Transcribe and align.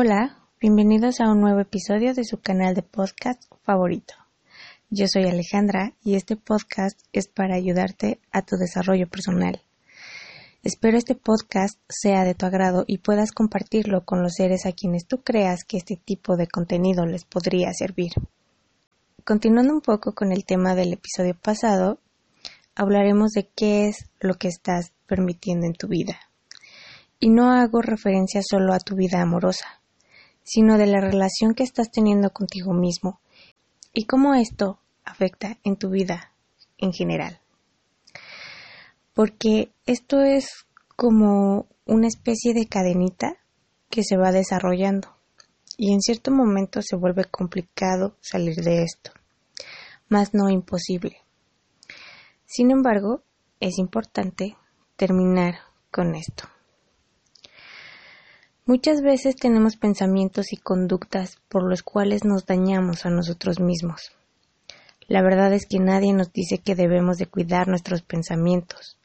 Hola, 0.00 0.38
bienvenidos 0.60 1.18
a 1.18 1.28
un 1.28 1.40
nuevo 1.40 1.58
episodio 1.58 2.14
de 2.14 2.22
su 2.22 2.38
canal 2.38 2.72
de 2.72 2.82
podcast 2.82 3.42
favorito. 3.64 4.14
Yo 4.90 5.06
soy 5.08 5.24
Alejandra 5.24 5.92
y 6.04 6.14
este 6.14 6.36
podcast 6.36 7.00
es 7.12 7.26
para 7.26 7.56
ayudarte 7.56 8.20
a 8.30 8.42
tu 8.42 8.54
desarrollo 8.54 9.08
personal. 9.08 9.60
Espero 10.62 10.98
este 10.98 11.16
podcast 11.16 11.80
sea 11.88 12.22
de 12.22 12.36
tu 12.36 12.46
agrado 12.46 12.84
y 12.86 12.98
puedas 12.98 13.32
compartirlo 13.32 14.04
con 14.04 14.22
los 14.22 14.34
seres 14.34 14.66
a 14.66 14.72
quienes 14.72 15.04
tú 15.04 15.24
creas 15.24 15.64
que 15.64 15.78
este 15.78 15.96
tipo 15.96 16.36
de 16.36 16.46
contenido 16.46 17.04
les 17.04 17.24
podría 17.24 17.72
servir. 17.72 18.12
Continuando 19.24 19.74
un 19.74 19.80
poco 19.80 20.14
con 20.14 20.30
el 20.30 20.44
tema 20.44 20.76
del 20.76 20.92
episodio 20.92 21.34
pasado, 21.34 21.98
hablaremos 22.76 23.32
de 23.32 23.48
qué 23.52 23.88
es 23.88 24.08
lo 24.20 24.34
que 24.34 24.46
estás 24.46 24.92
permitiendo 25.08 25.66
en 25.66 25.72
tu 25.72 25.88
vida. 25.88 26.20
Y 27.18 27.30
no 27.30 27.50
hago 27.50 27.82
referencia 27.82 28.42
solo 28.48 28.72
a 28.72 28.78
tu 28.78 28.94
vida 28.94 29.20
amorosa, 29.20 29.77
sino 30.48 30.78
de 30.78 30.86
la 30.86 31.00
relación 31.00 31.54
que 31.54 31.64
estás 31.64 31.90
teniendo 31.90 32.30
contigo 32.30 32.72
mismo 32.72 33.20
y 33.92 34.04
cómo 34.04 34.34
esto 34.34 34.78
afecta 35.04 35.58
en 35.64 35.76
tu 35.76 35.90
vida 35.90 36.32
en 36.78 36.92
general 36.92 37.40
porque 39.18 39.72
esto 39.84 40.22
es 40.22 40.46
como 40.94 41.66
una 41.86 42.06
especie 42.06 42.54
de 42.54 42.68
cadenita 42.68 43.34
que 43.90 44.04
se 44.04 44.16
va 44.16 44.30
desarrollando 44.30 45.08
y 45.76 45.92
en 45.92 46.00
cierto 46.00 46.30
momento 46.30 46.82
se 46.82 46.94
vuelve 46.94 47.24
complicado 47.24 48.16
salir 48.20 48.54
de 48.62 48.84
esto, 48.84 49.10
más 50.08 50.34
no 50.34 50.50
imposible. 50.50 51.16
Sin 52.46 52.70
embargo, 52.70 53.24
es 53.58 53.78
importante 53.78 54.56
terminar 54.94 55.56
con 55.90 56.14
esto. 56.14 56.44
Muchas 58.68 59.00
veces 59.00 59.34
tenemos 59.34 59.78
pensamientos 59.78 60.52
y 60.52 60.58
conductas 60.58 61.38
por 61.48 61.62
los 61.62 61.82
cuales 61.82 62.26
nos 62.26 62.44
dañamos 62.44 63.06
a 63.06 63.08
nosotros 63.08 63.60
mismos. 63.60 64.12
La 65.06 65.22
verdad 65.22 65.54
es 65.54 65.64
que 65.64 65.78
nadie 65.78 66.12
nos 66.12 66.34
dice 66.34 66.58
que 66.58 66.74
debemos 66.74 67.16
de 67.16 67.24
cuidar 67.24 67.66
nuestros 67.66 68.02
pensamientos. 68.02 68.98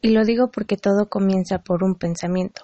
Y 0.00 0.08
lo 0.08 0.24
digo 0.24 0.50
porque 0.50 0.76
todo 0.76 1.08
comienza 1.08 1.58
por 1.60 1.84
un 1.84 1.94
pensamiento, 1.94 2.62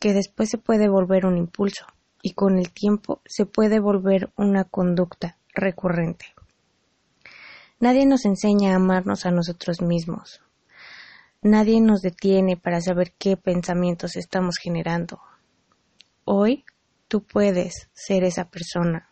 que 0.00 0.14
después 0.14 0.48
se 0.48 0.56
puede 0.56 0.88
volver 0.88 1.26
un 1.26 1.36
impulso 1.36 1.84
y 2.22 2.32
con 2.32 2.56
el 2.56 2.72
tiempo 2.72 3.20
se 3.26 3.44
puede 3.44 3.78
volver 3.78 4.32
una 4.38 4.64
conducta 4.64 5.36
recurrente. 5.54 6.24
Nadie 7.78 8.06
nos 8.06 8.24
enseña 8.24 8.72
a 8.72 8.76
amarnos 8.76 9.26
a 9.26 9.30
nosotros 9.30 9.82
mismos. 9.82 10.40
Nadie 11.42 11.82
nos 11.82 12.00
detiene 12.00 12.56
para 12.56 12.80
saber 12.80 13.12
qué 13.18 13.36
pensamientos 13.36 14.16
estamos 14.16 14.56
generando. 14.56 15.20
Hoy 16.24 16.64
tú 17.08 17.22
puedes 17.22 17.88
ser 17.92 18.24
esa 18.24 18.50
persona. 18.50 19.08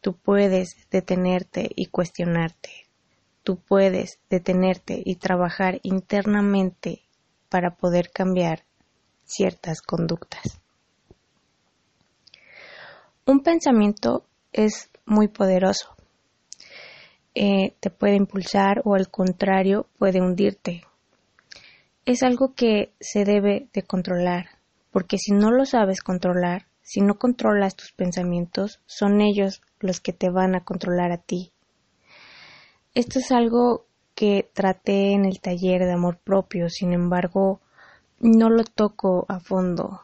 Tú 0.00 0.16
puedes 0.16 0.88
detenerte 0.90 1.70
y 1.74 1.86
cuestionarte 1.86 2.90
tú 3.42 3.56
puedes 3.56 4.20
detenerte 4.28 5.02
y 5.04 5.16
trabajar 5.16 5.80
internamente 5.82 7.02
para 7.48 7.74
poder 7.74 8.10
cambiar 8.10 8.64
ciertas 9.24 9.82
conductas. 9.82 10.60
Un 13.26 13.40
pensamiento 13.40 14.24
es 14.52 14.88
muy 15.04 15.26
poderoso. 15.26 15.96
Eh, 17.34 17.74
te 17.80 17.90
puede 17.90 18.14
impulsar 18.14 18.82
o 18.84 18.94
al 18.94 19.10
contrario 19.10 19.88
puede 19.98 20.20
hundirte. 20.20 20.82
Es 22.04 22.22
algo 22.22 22.54
que 22.54 22.92
se 23.00 23.24
debe 23.24 23.68
de 23.72 23.82
controlar, 23.82 24.59
porque 24.90 25.18
si 25.18 25.32
no 25.32 25.50
lo 25.50 25.66
sabes 25.66 26.00
controlar, 26.00 26.66
si 26.82 27.00
no 27.00 27.18
controlas 27.18 27.76
tus 27.76 27.92
pensamientos, 27.92 28.80
son 28.86 29.20
ellos 29.20 29.62
los 29.78 30.00
que 30.00 30.12
te 30.12 30.30
van 30.30 30.54
a 30.54 30.64
controlar 30.64 31.12
a 31.12 31.18
ti 31.18 31.52
esto 32.94 33.20
es 33.20 33.30
algo 33.30 33.86
que 34.16 34.50
traté 34.52 35.12
en 35.12 35.24
el 35.24 35.40
taller 35.40 35.84
de 35.84 35.92
amor 35.92 36.18
propio, 36.18 36.68
sin 36.68 36.92
embargo, 36.92 37.60
no 38.18 38.50
lo 38.50 38.64
toco 38.64 39.26
a 39.28 39.38
fondo, 39.38 40.00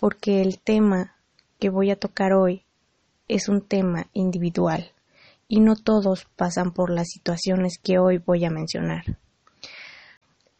porque 0.00 0.40
el 0.40 0.58
tema 0.58 1.14
que 1.60 1.68
voy 1.68 1.90
a 1.90 1.98
tocar 1.98 2.32
hoy 2.32 2.64
es 3.28 3.48
un 3.48 3.60
tema 3.60 4.08
individual 4.14 4.92
y 5.46 5.60
no 5.60 5.76
todos 5.76 6.26
pasan 6.36 6.72
por 6.72 6.90
las 6.90 7.08
situaciones 7.08 7.78
que 7.82 7.98
hoy 7.98 8.16
voy 8.16 8.46
a 8.46 8.50
mencionar. 8.50 9.18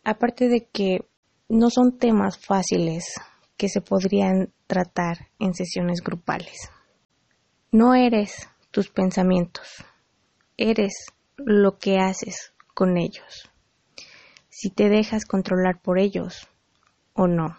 Aparte 0.04 0.48
de 0.48 0.66
que 0.66 1.06
no 1.48 1.70
son 1.70 1.98
temas 1.98 2.38
fáciles 2.38 3.14
que 3.62 3.68
se 3.68 3.80
podrían 3.80 4.52
tratar 4.66 5.28
en 5.38 5.54
sesiones 5.54 6.00
grupales. 6.02 6.68
No 7.70 7.94
eres 7.94 8.48
tus 8.72 8.88
pensamientos, 8.88 9.84
eres 10.56 10.92
lo 11.36 11.78
que 11.78 11.98
haces 12.00 12.54
con 12.74 12.98
ellos, 12.98 13.52
si 14.48 14.70
te 14.70 14.88
dejas 14.88 15.26
controlar 15.26 15.80
por 15.80 16.00
ellos 16.00 16.48
o 17.12 17.28
no. 17.28 17.56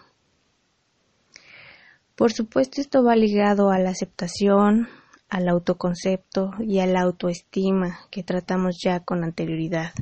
Por 2.18 2.34
supuesto 2.34 2.82
esto 2.82 3.02
va 3.02 3.16
ligado 3.16 3.72
a 3.72 3.80
la 3.80 3.92
aceptación, 3.92 4.90
al 5.30 5.48
autoconcepto 5.48 6.52
y 6.60 6.80
a 6.80 6.86
la 6.86 7.00
autoestima 7.00 8.00
que 8.12 8.24
tratamos 8.24 8.76
ya 8.84 9.00
con 9.00 9.24
anterioridad. 9.24 9.94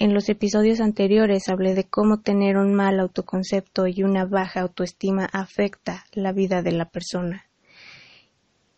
En 0.00 0.14
los 0.14 0.28
episodios 0.28 0.78
anteriores 0.80 1.48
hablé 1.48 1.74
de 1.74 1.82
cómo 1.82 2.20
tener 2.20 2.56
un 2.56 2.72
mal 2.72 3.00
autoconcepto 3.00 3.88
y 3.88 4.04
una 4.04 4.24
baja 4.24 4.60
autoestima 4.60 5.28
afecta 5.32 6.04
la 6.12 6.30
vida 6.30 6.62
de 6.62 6.70
la 6.70 6.88
persona 6.88 7.46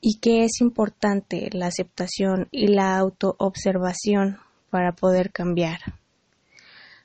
y 0.01 0.19
que 0.19 0.45
es 0.45 0.63
importante 0.63 1.51
la 1.53 1.67
aceptación 1.67 2.49
y 2.51 2.69
la 2.69 2.97
autoobservación 2.97 4.39
para 4.71 4.93
poder 4.93 5.31
cambiar. 5.31 5.81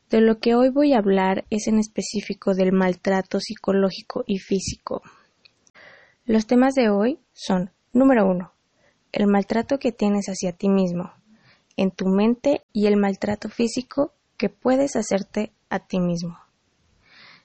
De 0.09 0.21
lo 0.21 0.39
que 0.39 0.55
hoy 0.55 0.69
voy 0.69 0.93
a 0.93 0.99
hablar 0.99 1.43
es 1.49 1.67
en 1.67 1.77
específico 1.77 2.53
del 2.53 2.71
maltrato 2.71 3.41
psicológico 3.41 4.23
y 4.25 4.37
físico. 4.39 5.01
Los 6.25 6.47
temas 6.47 6.73
de 6.73 6.89
hoy 6.89 7.19
son 7.33 7.71
número 7.91 8.25
uno, 8.25 8.53
el 9.11 9.27
maltrato 9.27 9.77
que 9.77 9.91
tienes 9.91 10.27
hacia 10.27 10.53
ti 10.53 10.69
mismo, 10.69 11.11
en 11.77 11.91
tu 11.91 12.07
mente 12.07 12.61
y 12.73 12.87
el 12.87 12.97
maltrato 12.97 13.49
físico 13.49 14.13
que 14.37 14.49
puedes 14.49 14.95
hacerte 14.95 15.53
a 15.69 15.79
ti 15.79 15.99
mismo. 15.99 16.37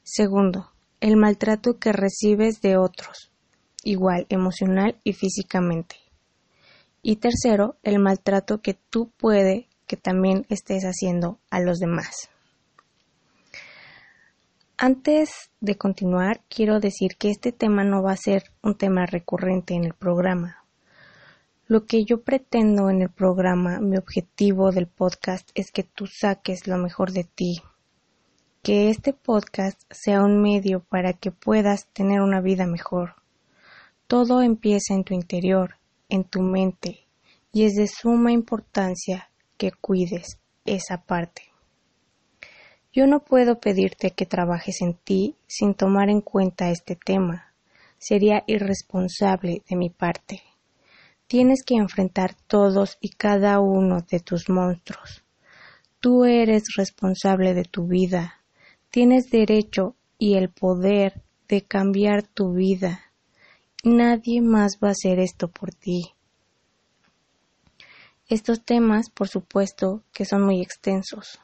Segundo, 0.03 0.71
el 1.01 1.17
maltrato 1.17 1.79
que 1.79 1.93
recibes 1.93 2.61
de 2.61 2.77
otros, 2.77 3.31
igual 3.85 4.27
emocional 4.29 5.01
y 5.05 5.13
físicamente. 5.13 5.97
Y 7.03 7.17
tercero, 7.17 7.77
el 7.83 7.99
maltrato 7.99 8.61
que 8.61 8.75
tú 8.75 9.11
puede 9.17 9.69
que 9.87 9.97
también 9.97 10.47
estés 10.49 10.85
haciendo 10.85 11.41
a 11.51 11.61
los 11.61 11.79
demás. 11.79 12.31
Antes 14.77 15.51
de 15.61 15.77
continuar, 15.77 16.43
quiero 16.49 16.81
decir 16.81 17.17
que 17.19 17.31
este 17.31 17.53
tema 17.53 17.85
no 17.85 18.03
va 18.03 18.13
a 18.13 18.17
ser 18.17 18.45
un 18.63 18.77
tema 18.77 19.05
recurrente 19.05 19.75
en 19.75 19.85
el 19.85 19.95
programa. 19.95 20.65
Lo 21.71 21.87
que 21.87 22.05
yo 22.05 22.23
pretendo 22.23 22.91
en 22.91 23.01
el 23.01 23.11
programa, 23.11 23.79
mi 23.79 23.97
objetivo 23.97 24.73
del 24.73 24.89
podcast 24.89 25.49
es 25.55 25.71
que 25.71 25.85
tú 25.85 26.09
saques 26.09 26.67
lo 26.67 26.77
mejor 26.79 27.13
de 27.13 27.23
ti, 27.23 27.63
que 28.61 28.91
este 28.91 29.13
podcast 29.13 29.81
sea 29.89 30.21
un 30.25 30.43
medio 30.43 30.81
para 30.81 31.13
que 31.13 31.31
puedas 31.31 31.87
tener 31.93 32.23
una 32.23 32.41
vida 32.41 32.67
mejor, 32.67 33.15
todo 34.09 34.43
empieza 34.43 34.95
en 34.95 35.05
tu 35.05 35.15
interior, 35.15 35.77
en 36.09 36.25
tu 36.25 36.43
mente, 36.43 37.07
y 37.53 37.63
es 37.67 37.77
de 37.77 37.87
suma 37.87 38.33
importancia 38.33 39.31
que 39.57 39.71
cuides 39.71 40.41
esa 40.65 41.05
parte. 41.05 41.53
Yo 42.93 43.07
no 43.07 43.21
puedo 43.21 43.61
pedirte 43.61 44.11
que 44.11 44.27
trabajes 44.27 44.83
en 44.83 44.95
ti 44.95 45.37
sin 45.47 45.75
tomar 45.75 46.11
en 46.11 46.21
cuenta 46.21 46.71
este 46.71 46.97
tema. 46.97 47.55
Sería 47.97 48.43
irresponsable 48.49 49.63
de 49.71 49.77
mi 49.77 49.89
parte. 49.89 50.50
Tienes 51.31 51.63
que 51.65 51.77
enfrentar 51.77 52.35
todos 52.35 52.99
y 53.01 53.11
cada 53.11 53.61
uno 53.61 54.01
de 54.11 54.19
tus 54.19 54.49
monstruos. 54.49 55.23
Tú 56.01 56.25
eres 56.25 56.65
responsable 56.77 57.55
de 57.55 57.63
tu 57.63 57.87
vida. 57.87 58.41
Tienes 58.91 59.31
derecho 59.31 59.95
y 60.19 60.35
el 60.35 60.51
poder 60.51 61.23
de 61.47 61.63
cambiar 61.63 62.27
tu 62.27 62.55
vida 62.55 63.11
Nadie 63.83 64.43
más 64.43 64.79
va 64.83 64.89
a 64.89 64.91
hacer 64.91 65.19
esto 65.19 65.49
por 65.49 65.73
ti. 65.73 66.13
Estos 68.29 68.63
temas, 68.63 69.09
por 69.09 69.29
supuesto, 69.29 70.03
que 70.13 70.27
son 70.27 70.43
muy 70.43 70.61
extensos. 70.61 71.41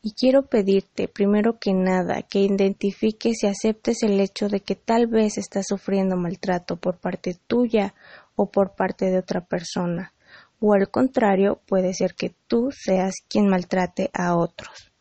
Y 0.00 0.12
quiero 0.12 0.46
pedirte, 0.46 1.08
primero 1.08 1.58
que 1.58 1.72
nada, 1.72 2.22
que 2.22 2.38
identifiques 2.38 3.42
y 3.42 3.48
aceptes 3.48 4.04
el 4.04 4.20
hecho 4.20 4.48
de 4.48 4.60
que 4.60 4.76
tal 4.76 5.08
vez 5.08 5.36
estás 5.36 5.66
sufriendo 5.66 6.16
maltrato 6.16 6.76
por 6.76 6.98
parte 6.98 7.36
tuya 7.48 7.92
o 8.36 8.50
por 8.50 8.74
parte 8.74 9.06
de 9.06 9.18
otra 9.18 9.44
persona, 9.44 10.12
o 10.60 10.72
al 10.74 10.90
contrario, 10.90 11.60
puede 11.66 11.92
ser 11.94 12.14
que 12.14 12.34
tú 12.46 12.70
seas 12.70 13.14
quien 13.28 13.48
maltrate 13.48 14.10
a 14.14 14.36
otros. 14.36 14.92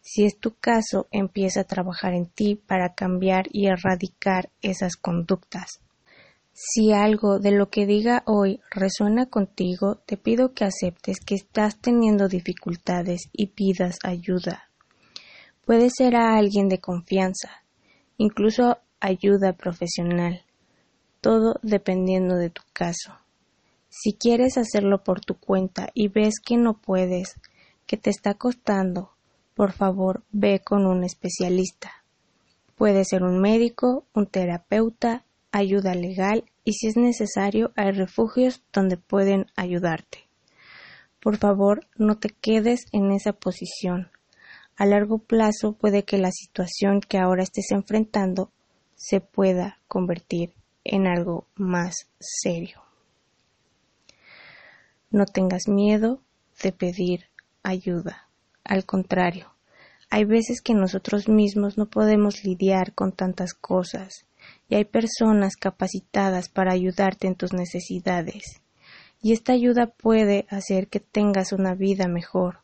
Si 0.00 0.24
es 0.24 0.38
tu 0.38 0.54
caso, 0.54 1.06
empieza 1.10 1.60
a 1.60 1.64
trabajar 1.64 2.14
en 2.14 2.26
ti 2.26 2.54
para 2.54 2.94
cambiar 2.94 3.44
y 3.50 3.66
erradicar 3.66 4.48
esas 4.62 4.96
conductas 4.96 5.80
Si 6.52 6.92
algo 6.92 7.38
de 7.38 7.52
lo 7.52 7.68
que 7.68 7.86
diga 7.86 8.22
hoy 8.26 8.60
resuena 8.70 9.26
contigo, 9.26 9.96
te 10.06 10.16
pido 10.16 10.54
que 10.54 10.64
aceptes 10.64 11.20
que 11.20 11.34
estás 11.36 11.78
teniendo 11.78 12.26
dificultades 12.26 13.28
y 13.32 13.48
pidas 13.48 13.98
ayuda. 14.02 14.68
Puede 15.64 15.88
ser 15.90 16.16
a 16.16 16.36
alguien 16.36 16.68
de 16.68 16.80
confianza, 16.80 17.62
incluso 18.16 18.78
ayuda 18.98 19.52
profesional, 19.52 20.42
todo 21.20 21.58
dependiendo 21.62 22.36
de 22.36 22.50
tu 22.50 22.62
caso. 22.72 23.14
Si 23.88 24.12
quieres 24.12 24.58
hacerlo 24.58 25.02
por 25.02 25.20
tu 25.20 25.34
cuenta 25.34 25.88
y 25.94 26.08
ves 26.08 26.34
que 26.44 26.56
no 26.56 26.74
puedes, 26.74 27.34
que 27.86 27.96
te 27.96 28.10
está 28.10 28.34
costando, 28.34 29.12
por 29.54 29.72
favor 29.72 30.22
ve 30.30 30.60
con 30.60 30.86
un 30.86 31.04
especialista. 31.04 31.90
Puede 32.76 33.04
ser 33.04 33.22
un 33.22 33.40
médico, 33.40 34.06
un 34.14 34.26
terapeuta, 34.26 35.24
ayuda 35.50 35.94
legal 35.94 36.44
y 36.64 36.74
si 36.74 36.88
es 36.88 36.96
necesario 36.96 37.72
hay 37.74 37.92
refugios 37.92 38.62
donde 38.72 38.98
pueden 38.98 39.46
ayudarte. 39.56 40.28
Por 41.20 41.38
favor, 41.38 41.86
no 41.96 42.18
te 42.18 42.28
quedes 42.28 42.86
en 42.92 43.10
esa 43.10 43.32
posición. 43.32 44.10
A 44.76 44.86
largo 44.86 45.18
plazo 45.18 45.72
puede 45.72 46.04
que 46.04 46.18
la 46.18 46.30
situación 46.30 47.00
que 47.00 47.18
ahora 47.18 47.42
estés 47.42 47.72
enfrentando 47.72 48.52
se 48.94 49.20
pueda 49.20 49.78
convertir 49.88 50.57
en 50.84 51.06
algo 51.06 51.46
más 51.54 52.08
serio. 52.18 52.82
No 55.10 55.24
tengas 55.26 55.68
miedo 55.68 56.20
de 56.62 56.72
pedir 56.72 57.24
ayuda. 57.62 58.28
Al 58.64 58.84
contrario, 58.84 59.54
hay 60.10 60.24
veces 60.24 60.60
que 60.62 60.74
nosotros 60.74 61.28
mismos 61.28 61.78
no 61.78 61.86
podemos 61.86 62.44
lidiar 62.44 62.94
con 62.94 63.12
tantas 63.12 63.54
cosas 63.54 64.26
y 64.68 64.76
hay 64.76 64.84
personas 64.84 65.56
capacitadas 65.56 66.48
para 66.48 66.72
ayudarte 66.72 67.26
en 67.26 67.34
tus 67.34 67.52
necesidades. 67.52 68.60
Y 69.20 69.32
esta 69.32 69.52
ayuda 69.52 69.86
puede 69.86 70.46
hacer 70.48 70.88
que 70.88 71.00
tengas 71.00 71.52
una 71.52 71.74
vida 71.74 72.06
mejor. 72.08 72.60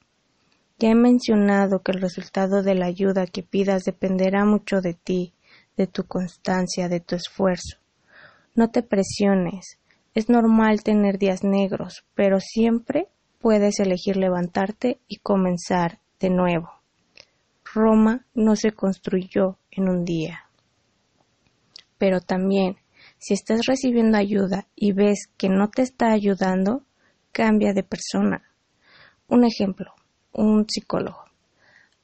Ya 0.78 0.90
he 0.90 0.94
mencionado 0.94 1.82
que 1.82 1.92
el 1.92 2.00
resultado 2.00 2.62
de 2.62 2.74
la 2.74 2.86
ayuda 2.86 3.26
que 3.26 3.42
pidas 3.42 3.84
dependerá 3.84 4.44
mucho 4.44 4.80
de 4.80 4.94
ti, 4.94 5.34
de 5.76 5.86
tu 5.86 6.04
constancia, 6.04 6.88
de 6.88 7.00
tu 7.00 7.16
esfuerzo. 7.16 7.78
No 8.56 8.70
te 8.70 8.84
presiones. 8.84 9.78
Es 10.14 10.28
normal 10.28 10.84
tener 10.84 11.18
días 11.18 11.42
negros, 11.42 12.04
pero 12.14 12.38
siempre 12.38 13.08
puedes 13.40 13.80
elegir 13.80 14.16
levantarte 14.16 15.00
y 15.08 15.16
comenzar 15.16 15.98
de 16.20 16.30
nuevo. 16.30 16.70
Roma 17.64 18.24
no 18.32 18.54
se 18.54 18.70
construyó 18.70 19.58
en 19.72 19.88
un 19.88 20.04
día. 20.04 20.48
Pero 21.98 22.20
también, 22.20 22.76
si 23.18 23.34
estás 23.34 23.66
recibiendo 23.66 24.18
ayuda 24.18 24.68
y 24.76 24.92
ves 24.92 25.26
que 25.36 25.48
no 25.48 25.68
te 25.70 25.82
está 25.82 26.12
ayudando, 26.12 26.82
cambia 27.32 27.72
de 27.72 27.82
persona. 27.82 28.44
Un 29.26 29.44
ejemplo, 29.44 29.94
un 30.32 30.64
psicólogo. 30.68 31.24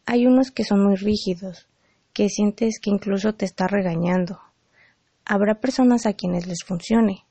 Hay 0.04 0.26
unos 0.26 0.50
que 0.50 0.64
son 0.64 0.84
muy 0.84 0.96
rígidos, 0.96 1.68
que 2.12 2.28
sientes 2.28 2.80
que 2.80 2.90
incluso 2.90 3.34
te 3.34 3.44
está 3.44 3.68
regañando. 3.68 4.40
Habrá 5.32 5.60
personas 5.60 6.06
a 6.06 6.14
quienes 6.14 6.46
les 6.48 6.64
funcione, 6.64 7.24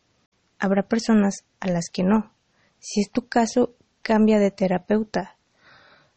habrá 0.57 0.83
personas 0.83 1.43
a 1.59 1.67
las 1.67 1.89
que 1.91 2.03
no. 2.03 2.31
Si 2.79 3.01
es 3.01 3.11
tu 3.11 3.27
caso, 3.27 3.75
cambia 4.01 4.39
de 4.39 4.51
terapeuta. 4.51 5.37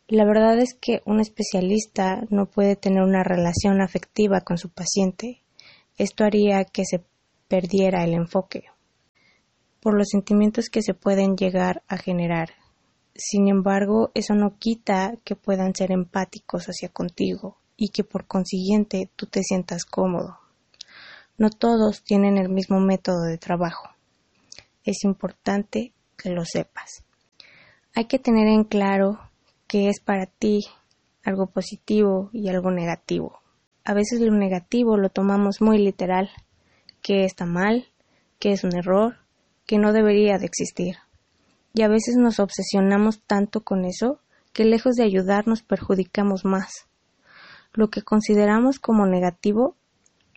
La 0.06 0.24
verdad 0.24 0.58
es 0.58 0.74
que 0.74 1.02
un 1.06 1.18
especialista 1.18 2.22
no 2.30 2.46
puede 2.46 2.76
tener 2.76 3.02
una 3.02 3.24
relación 3.24 3.80
afectiva 3.80 4.42
con 4.42 4.58
su 4.58 4.68
paciente 4.68 5.42
esto 5.98 6.24
haría 6.24 6.64
que 6.64 6.84
se 6.84 7.04
perdiera 7.48 8.02
el 8.02 8.14
enfoque 8.14 8.64
por 9.80 9.94
los 9.94 10.08
sentimientos 10.10 10.70
que 10.70 10.80
se 10.80 10.94
pueden 10.94 11.36
llegar 11.36 11.82
a 11.88 11.98
generar. 11.98 12.50
Sin 13.14 13.48
embargo, 13.48 14.10
eso 14.14 14.34
no 14.34 14.56
quita 14.58 15.16
que 15.24 15.36
puedan 15.36 15.74
ser 15.74 15.92
empáticos 15.92 16.66
hacia 16.66 16.88
contigo 16.88 17.58
y 17.76 17.90
que 17.90 18.04
por 18.04 18.26
consiguiente 18.26 19.10
tú 19.16 19.26
te 19.26 19.42
sientas 19.42 19.84
cómodo. 19.84 20.41
No 21.42 21.50
todos 21.50 22.02
tienen 22.02 22.38
el 22.38 22.48
mismo 22.48 22.80
método 22.80 23.24
de 23.24 23.36
trabajo. 23.36 23.90
Es 24.84 25.04
importante 25.04 25.92
que 26.16 26.30
lo 26.30 26.44
sepas. 26.46 27.04
Hay 27.94 28.06
que 28.06 28.18
tener 28.18 28.48
en 28.48 28.64
claro 28.64 29.18
qué 29.66 29.88
es 29.88 30.00
para 30.00 30.24
ti 30.24 30.60
algo 31.22 31.48
positivo 31.48 32.30
y 32.32 32.48
algo 32.48 32.70
negativo 32.70 33.42
a 33.84 33.94
veces 33.94 34.20
lo 34.20 34.32
negativo 34.32 34.96
lo 34.96 35.08
tomamos 35.08 35.60
muy 35.60 35.78
literal, 35.78 36.30
que 37.00 37.24
está 37.24 37.46
mal, 37.46 37.86
que 38.38 38.52
es 38.52 38.64
un 38.64 38.76
error, 38.76 39.16
que 39.66 39.78
no 39.78 39.92
debería 39.92 40.38
de 40.38 40.46
existir. 40.46 40.96
Y 41.74 41.82
a 41.82 41.88
veces 41.88 42.16
nos 42.16 42.38
obsesionamos 42.38 43.22
tanto 43.26 43.62
con 43.62 43.84
eso 43.84 44.20
que 44.52 44.64
lejos 44.64 44.94
de 44.94 45.04
ayudarnos 45.04 45.62
perjudicamos 45.62 46.44
más. 46.44 46.86
Lo 47.72 47.88
que 47.88 48.02
consideramos 48.02 48.78
como 48.78 49.06
negativo, 49.06 49.76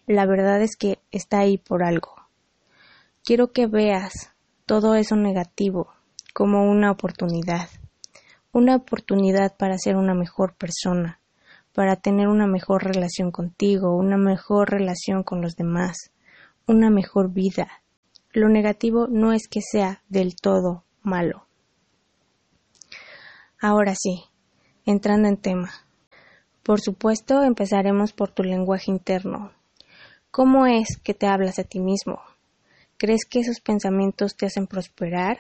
la 0.08 0.26
verdad 0.26 0.62
es 0.62 0.76
que 0.76 1.00
está 1.12 1.40
ahí 1.40 1.58
por 1.58 1.84
algo. 1.84 2.16
Quiero 3.24 3.52
que 3.52 3.68
veas 3.68 4.32
todo 4.66 4.96
eso 4.96 5.16
negativo 5.16 5.90
como 6.34 6.70
una 6.70 6.92
oportunidad, 6.92 7.70
una 8.52 8.76
oportunidad 8.76 9.56
para 9.58 9.78
ser 9.78 9.96
una 9.96 10.14
mejor 10.14 10.56
persona, 10.56 11.20
para 11.74 11.96
tener 11.96 12.28
una 12.28 12.48
mejor 12.48 12.84
relación 12.84 13.32
contigo, 13.32 13.96
una 13.96 14.18
mejor 14.18 14.70
relación 14.70 15.24
con 15.24 15.42
los 15.42 15.56
demás, 15.56 16.12
una 16.68 16.90
mejor 16.90 17.32
vida. 17.32 17.68
Lo 18.32 18.50
negativo 18.50 19.08
no 19.08 19.34
es 19.34 19.48
que 19.48 19.62
sea 19.62 20.04
del 20.10 20.36
todo 20.36 20.84
malo. 21.02 21.48
Ahora 23.60 23.96
sí, 23.96 24.26
entrando 24.86 25.28
en 25.28 25.38
tema. 25.38 25.72
Por 26.64 26.82
supuesto, 26.82 27.44
empezaremos 27.44 28.14
por 28.14 28.32
tu 28.32 28.44
lenguaje 28.44 28.92
interno. 28.92 29.52
¿Cómo 30.36 30.66
es 30.66 30.98
que 31.02 31.14
te 31.14 31.28
hablas 31.28 31.60
a 31.60 31.64
ti 31.64 31.80
mismo? 31.80 32.20
¿Crees 32.98 33.24
que 33.24 33.40
esos 33.40 33.62
pensamientos 33.62 34.36
te 34.36 34.46
hacen 34.46 34.68
prosperar? 34.68 35.40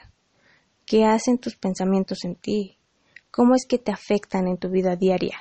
¿Qué 0.86 1.03
hacen 1.03 1.38
tus 1.38 1.57
pensamientos 1.57 2.24
en 2.24 2.36
ti? 2.36 2.77
¿Cómo 3.30 3.56
es 3.56 3.65
que 3.68 3.77
te 3.77 3.92
afectan 3.92 4.47
en 4.47 4.56
tu 4.56 4.69
vida 4.69 4.95
diaria? 4.95 5.38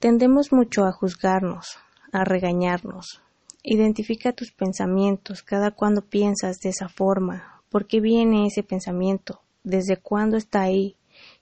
Tendemos 0.00 0.52
mucho 0.52 0.84
a 0.84 0.92
juzgarnos, 0.92 1.78
a 2.12 2.24
regañarnos. 2.24 3.22
Identifica 3.62 4.34
tus 4.34 4.52
pensamientos 4.52 5.42
cada 5.42 5.70
cuando 5.70 6.02
piensas 6.02 6.58
de 6.58 6.68
esa 6.68 6.90
forma, 6.90 7.62
por 7.70 7.86
qué 7.86 8.02
viene 8.02 8.46
ese 8.46 8.62
pensamiento, 8.62 9.40
desde 9.64 9.96
cuándo 9.96 10.36
está 10.36 10.60
ahí, 10.60 10.94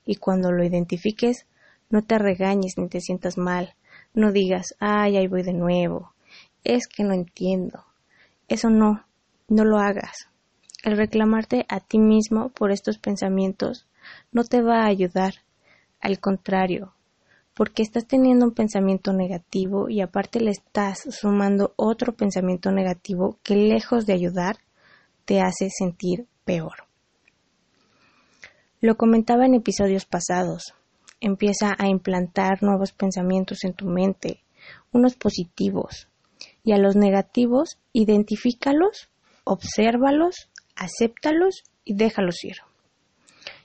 y 0.06 0.14
cuando 0.14 0.52
lo 0.52 0.62
identifiques, 0.62 1.44
no 1.90 2.04
te 2.04 2.18
regañes 2.18 2.74
ni 2.78 2.86
te 2.86 3.00
sientas 3.00 3.36
mal, 3.36 3.74
no 4.14 4.30
digas, 4.30 4.76
ay, 4.78 5.16
ahí 5.16 5.26
voy 5.26 5.42
de 5.42 5.54
nuevo, 5.54 6.12
es 6.64 6.86
que 6.88 7.04
no 7.04 7.14
entiendo. 7.14 7.84
Eso 8.48 8.70
no, 8.70 9.04
no 9.48 9.64
lo 9.64 9.78
hagas. 9.78 10.28
El 10.84 10.96
reclamarte 10.96 11.66
a 11.68 11.80
ti 11.80 11.98
mismo 11.98 12.50
por 12.50 12.70
estos 12.70 12.98
pensamientos 12.98 13.86
no 14.32 14.44
te 14.44 14.62
va 14.62 14.82
a 14.82 14.86
ayudar. 14.86 15.34
Al 16.00 16.20
contrario, 16.20 16.94
porque 17.54 17.82
estás 17.82 18.06
teniendo 18.06 18.46
un 18.46 18.54
pensamiento 18.54 19.12
negativo 19.12 19.88
y 19.88 20.00
aparte 20.00 20.38
le 20.40 20.52
estás 20.52 21.00
sumando 21.10 21.74
otro 21.74 22.14
pensamiento 22.14 22.70
negativo 22.70 23.38
que 23.42 23.56
lejos 23.56 24.06
de 24.06 24.12
ayudar 24.12 24.58
te 25.24 25.40
hace 25.40 25.68
sentir 25.68 26.28
peor. 26.44 26.84
Lo 28.80 28.96
comentaba 28.96 29.44
en 29.44 29.54
episodios 29.54 30.06
pasados. 30.06 30.72
Empieza 31.20 31.74
a 31.76 31.88
implantar 31.88 32.62
nuevos 32.62 32.92
pensamientos 32.92 33.64
en 33.64 33.74
tu 33.74 33.86
mente, 33.86 34.44
unos 34.92 35.16
positivos, 35.16 36.08
y 36.68 36.72
a 36.72 36.76
los 36.76 36.96
negativos 36.96 37.78
identifícalos, 37.94 39.08
obsérvalos, 39.44 40.50
acéptalos 40.76 41.64
y 41.82 41.94
déjalos 41.94 42.44
ir. 42.44 42.58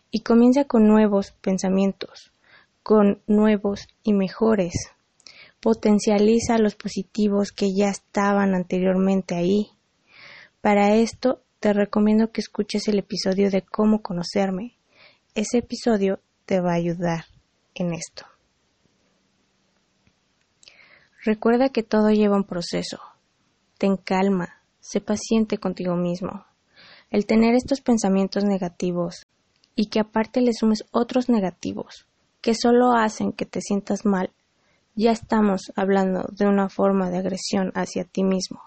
Y 0.10 0.22
comienza 0.22 0.64
con 0.64 0.88
nuevos 0.88 1.34
pensamientos, 1.42 2.32
con 2.82 3.22
nuevos 3.28 3.90
y 4.04 4.14
mejores. 4.14 4.72
Potencializa 5.60 6.58
los 6.60 6.76
positivos 6.76 7.52
que 7.52 7.76
ya 7.76 7.90
estaban 7.90 8.56
anteriormente 8.56 9.36
ahí. 9.36 9.68
Para 10.62 10.96
esto 10.96 11.42
te 11.60 11.74
recomiendo 11.74 12.32
que 12.32 12.40
escuches 12.40 12.88
el 12.88 13.00
episodio 13.00 13.52
de 13.52 13.64
cómo 13.64 14.02
conocerme. 14.02 14.78
Ese 15.36 15.58
episodio 15.58 16.22
te 16.46 16.62
va 16.62 16.72
a 16.72 16.78
ayudar 16.78 17.26
en 17.76 17.94
esto. 17.94 18.33
Recuerda 21.25 21.70
que 21.70 21.84
todo 21.84 22.10
lleva 22.10 22.36
un 22.36 22.44
proceso. 22.44 23.00
Ten 23.77 23.96
calma, 23.96 24.62
sé 24.82 25.00
paciente 25.00 25.58
contigo 25.58 25.96
mismo. 25.96 26.46
El 27.12 27.25
tener 27.25 27.56
estos 27.56 27.80
pensamientos 27.80 28.44
negativos 28.44 29.25
y 29.74 29.86
que 29.86 30.01
aparte 30.01 30.42
le 30.42 30.51
sumes 30.51 30.84
otros 30.92 31.30
negativos 31.30 32.08
que 32.42 32.56
solo 32.56 32.92
hacen 32.92 33.32
que 33.32 33.46
te 33.46 33.62
sientas 33.62 34.06
mal, 34.06 34.32
ya 34.96 35.12
estamos 35.12 35.72
hablando 35.77 36.27
de 36.34 36.46
una 36.46 36.68
forma 36.68 37.10
de 37.10 37.20
agresión 37.20 37.72
hacia 37.74 38.03
ti 38.03 38.24
mismo. 38.25 38.62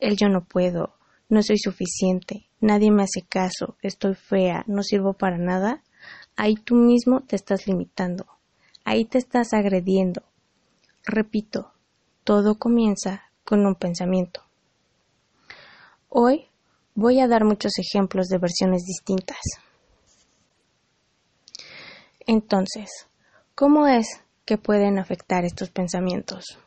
El 0.00 0.16
yo 0.16 0.30
no 0.30 0.44
puedo, 0.44 0.94
no 1.28 1.42
soy 1.42 1.58
suficiente, 1.58 2.46
nadie 2.62 2.90
me 2.90 3.02
hace 3.02 3.26
caso, 3.28 3.76
estoy 3.82 4.14
fea, 4.14 4.64
no 4.68 4.82
sirvo 4.82 5.12
para 5.12 5.36
nada, 5.36 5.82
ahí 6.34 6.54
tú 6.54 6.76
mismo 6.76 7.20
te 7.20 7.36
estás 7.36 7.66
limitando, 7.66 8.24
ahí 8.84 9.04
te 9.04 9.18
estás 9.18 9.52
agrediendo. 9.52 10.22
Repito, 11.10 11.72
todo 12.22 12.58
comienza 12.58 13.22
con 13.42 13.64
un 13.64 13.76
pensamiento. 13.76 14.42
Hoy 16.10 16.48
voy 16.94 17.20
a 17.20 17.26
dar 17.26 17.46
muchos 17.46 17.72
ejemplos 17.78 18.26
de 18.26 18.36
versiones 18.36 18.84
distintas. 18.84 19.38
Entonces, 22.26 22.90
¿cómo 23.54 23.86
es 23.86 24.06
que 24.44 24.58
pueden 24.58 24.98
afectar 24.98 25.46
estos 25.46 25.70
pensamientos? 25.70 26.58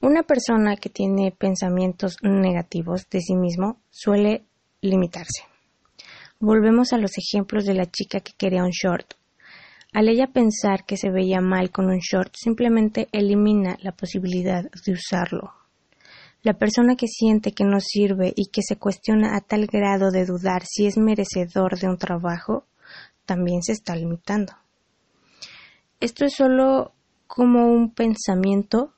Una 0.00 0.24
persona 0.24 0.74
que 0.74 0.90
tiene 0.90 1.30
pensamientos 1.30 2.16
negativos 2.22 3.08
de 3.10 3.20
sí 3.20 3.36
mismo 3.36 3.80
suele 3.90 4.44
limitarse. 4.80 5.44
Volvemos 6.40 6.92
a 6.92 6.98
los 6.98 7.12
ejemplos 7.16 7.64
de 7.64 7.74
la 7.74 7.86
chica 7.86 8.18
que 8.18 8.32
quería 8.36 8.64
un 8.64 8.70
short. 8.70 9.14
Al 9.92 10.08
ella 10.08 10.28
pensar 10.28 10.84
que 10.84 10.96
se 10.96 11.10
veía 11.10 11.40
mal 11.40 11.70
con 11.70 11.86
un 11.86 11.98
short, 11.98 12.34
simplemente 12.36 13.08
elimina 13.12 13.76
la 13.80 13.92
posibilidad 13.92 14.64
de 14.84 14.92
usarlo. 14.92 15.54
La 16.42 16.54
persona 16.54 16.94
que 16.94 17.08
siente 17.08 17.52
que 17.52 17.64
no 17.64 17.80
sirve 17.80 18.32
y 18.36 18.50
que 18.50 18.62
se 18.62 18.76
cuestiona 18.76 19.36
a 19.36 19.40
tal 19.40 19.66
grado 19.66 20.10
de 20.10 20.24
dudar 20.24 20.64
si 20.64 20.86
es 20.86 20.96
merecedor 20.96 21.78
de 21.78 21.88
un 21.88 21.98
trabajo, 21.98 22.64
también 23.24 23.62
se 23.62 23.72
está 23.72 23.96
limitando. 23.96 24.52
Esto 26.00 26.24
es 26.24 26.34
solo 26.34 26.92
como 27.26 27.66
un 27.66 27.92
pensamiento 27.92 28.94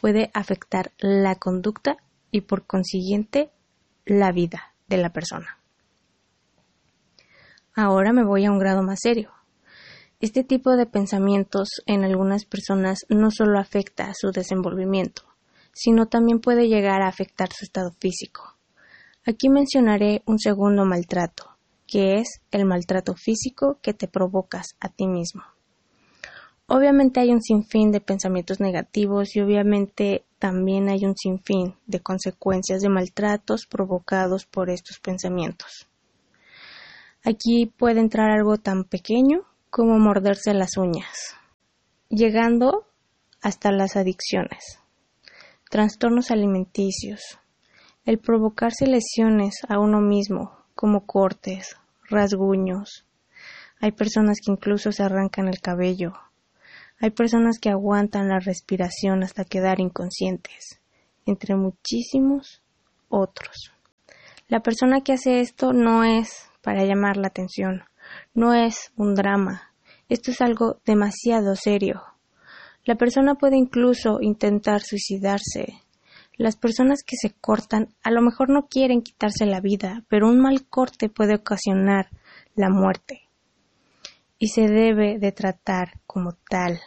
puede 0.00 0.30
afectar 0.34 0.92
la 0.98 1.36
conducta 1.36 1.96
y 2.30 2.42
por 2.42 2.66
consiguiente 2.66 3.50
la 4.04 4.32
vida 4.32 4.74
de 4.88 4.98
la 4.98 5.10
persona. 5.10 5.58
Ahora 7.74 8.12
me 8.12 8.24
voy 8.24 8.44
a 8.44 8.52
un 8.52 8.58
grado 8.58 8.82
más 8.82 9.00
serio. 9.00 9.32
Este 10.24 10.42
tipo 10.42 10.74
de 10.74 10.86
pensamientos 10.86 11.68
en 11.84 12.02
algunas 12.02 12.46
personas 12.46 13.04
no 13.10 13.30
solo 13.30 13.58
afecta 13.58 14.04
a 14.04 14.14
su 14.14 14.30
desenvolvimiento, 14.30 15.20
sino 15.74 16.06
también 16.06 16.40
puede 16.40 16.66
llegar 16.66 17.02
a 17.02 17.08
afectar 17.08 17.52
su 17.52 17.66
estado 17.66 17.90
físico. 18.00 18.56
Aquí 19.26 19.50
mencionaré 19.50 20.22
un 20.24 20.38
segundo 20.38 20.86
maltrato, 20.86 21.58
que 21.86 22.20
es 22.20 22.40
el 22.52 22.64
maltrato 22.64 23.12
físico 23.14 23.78
que 23.82 23.92
te 23.92 24.08
provocas 24.08 24.76
a 24.80 24.88
ti 24.88 25.06
mismo. 25.06 25.42
Obviamente 26.68 27.20
hay 27.20 27.30
un 27.30 27.42
sinfín 27.42 27.92
de 27.92 28.00
pensamientos 28.00 28.60
negativos 28.60 29.36
y 29.36 29.42
obviamente 29.42 30.24
también 30.38 30.88
hay 30.88 31.04
un 31.04 31.18
sinfín 31.18 31.74
de 31.86 32.00
consecuencias 32.00 32.80
de 32.80 32.88
maltratos 32.88 33.66
provocados 33.66 34.46
por 34.46 34.70
estos 34.70 35.00
pensamientos. 35.00 35.86
Aquí 37.22 37.66
puede 37.76 38.00
entrar 38.00 38.30
algo 38.30 38.56
tan 38.56 38.84
pequeño 38.84 39.44
como 39.74 39.98
morderse 39.98 40.54
las 40.54 40.76
uñas, 40.76 41.34
llegando 42.08 42.86
hasta 43.42 43.72
las 43.72 43.96
adicciones, 43.96 44.78
trastornos 45.68 46.30
alimenticios, 46.30 47.40
el 48.04 48.20
provocarse 48.20 48.86
lesiones 48.86 49.54
a 49.68 49.80
uno 49.80 50.00
mismo, 50.00 50.56
como 50.76 51.06
cortes, 51.06 51.76
rasguños. 52.08 53.04
Hay 53.80 53.90
personas 53.90 54.38
que 54.40 54.52
incluso 54.52 54.92
se 54.92 55.02
arrancan 55.02 55.48
el 55.48 55.58
cabello, 55.58 56.12
hay 57.00 57.10
personas 57.10 57.58
que 57.58 57.70
aguantan 57.70 58.28
la 58.28 58.38
respiración 58.38 59.24
hasta 59.24 59.44
quedar 59.44 59.80
inconscientes, 59.80 60.80
entre 61.26 61.56
muchísimos 61.56 62.62
otros. 63.08 63.72
La 64.46 64.60
persona 64.60 65.00
que 65.00 65.14
hace 65.14 65.40
esto 65.40 65.72
no 65.72 66.04
es 66.04 66.48
para 66.62 66.84
llamar 66.84 67.16
la 67.16 67.26
atención, 67.26 67.82
no 68.34 68.54
es 68.54 68.92
un 68.96 69.14
drama, 69.14 69.74
esto 70.08 70.30
es 70.30 70.40
algo 70.40 70.80
demasiado 70.84 71.56
serio. 71.56 72.02
La 72.84 72.96
persona 72.96 73.36
puede 73.36 73.56
incluso 73.56 74.18
intentar 74.20 74.82
suicidarse. 74.82 75.80
Las 76.36 76.56
personas 76.56 77.02
que 77.02 77.16
se 77.16 77.30
cortan 77.30 77.88
a 78.02 78.10
lo 78.10 78.20
mejor 78.20 78.50
no 78.50 78.66
quieren 78.66 79.02
quitarse 79.02 79.46
la 79.46 79.60
vida, 79.60 80.04
pero 80.08 80.28
un 80.28 80.40
mal 80.40 80.66
corte 80.66 81.08
puede 81.08 81.36
ocasionar 81.36 82.10
la 82.54 82.68
muerte 82.68 83.24
y 84.38 84.48
se 84.48 84.68
debe 84.68 85.18
de 85.18 85.32
tratar 85.32 86.00
como 86.06 86.32
tal. 86.50 86.78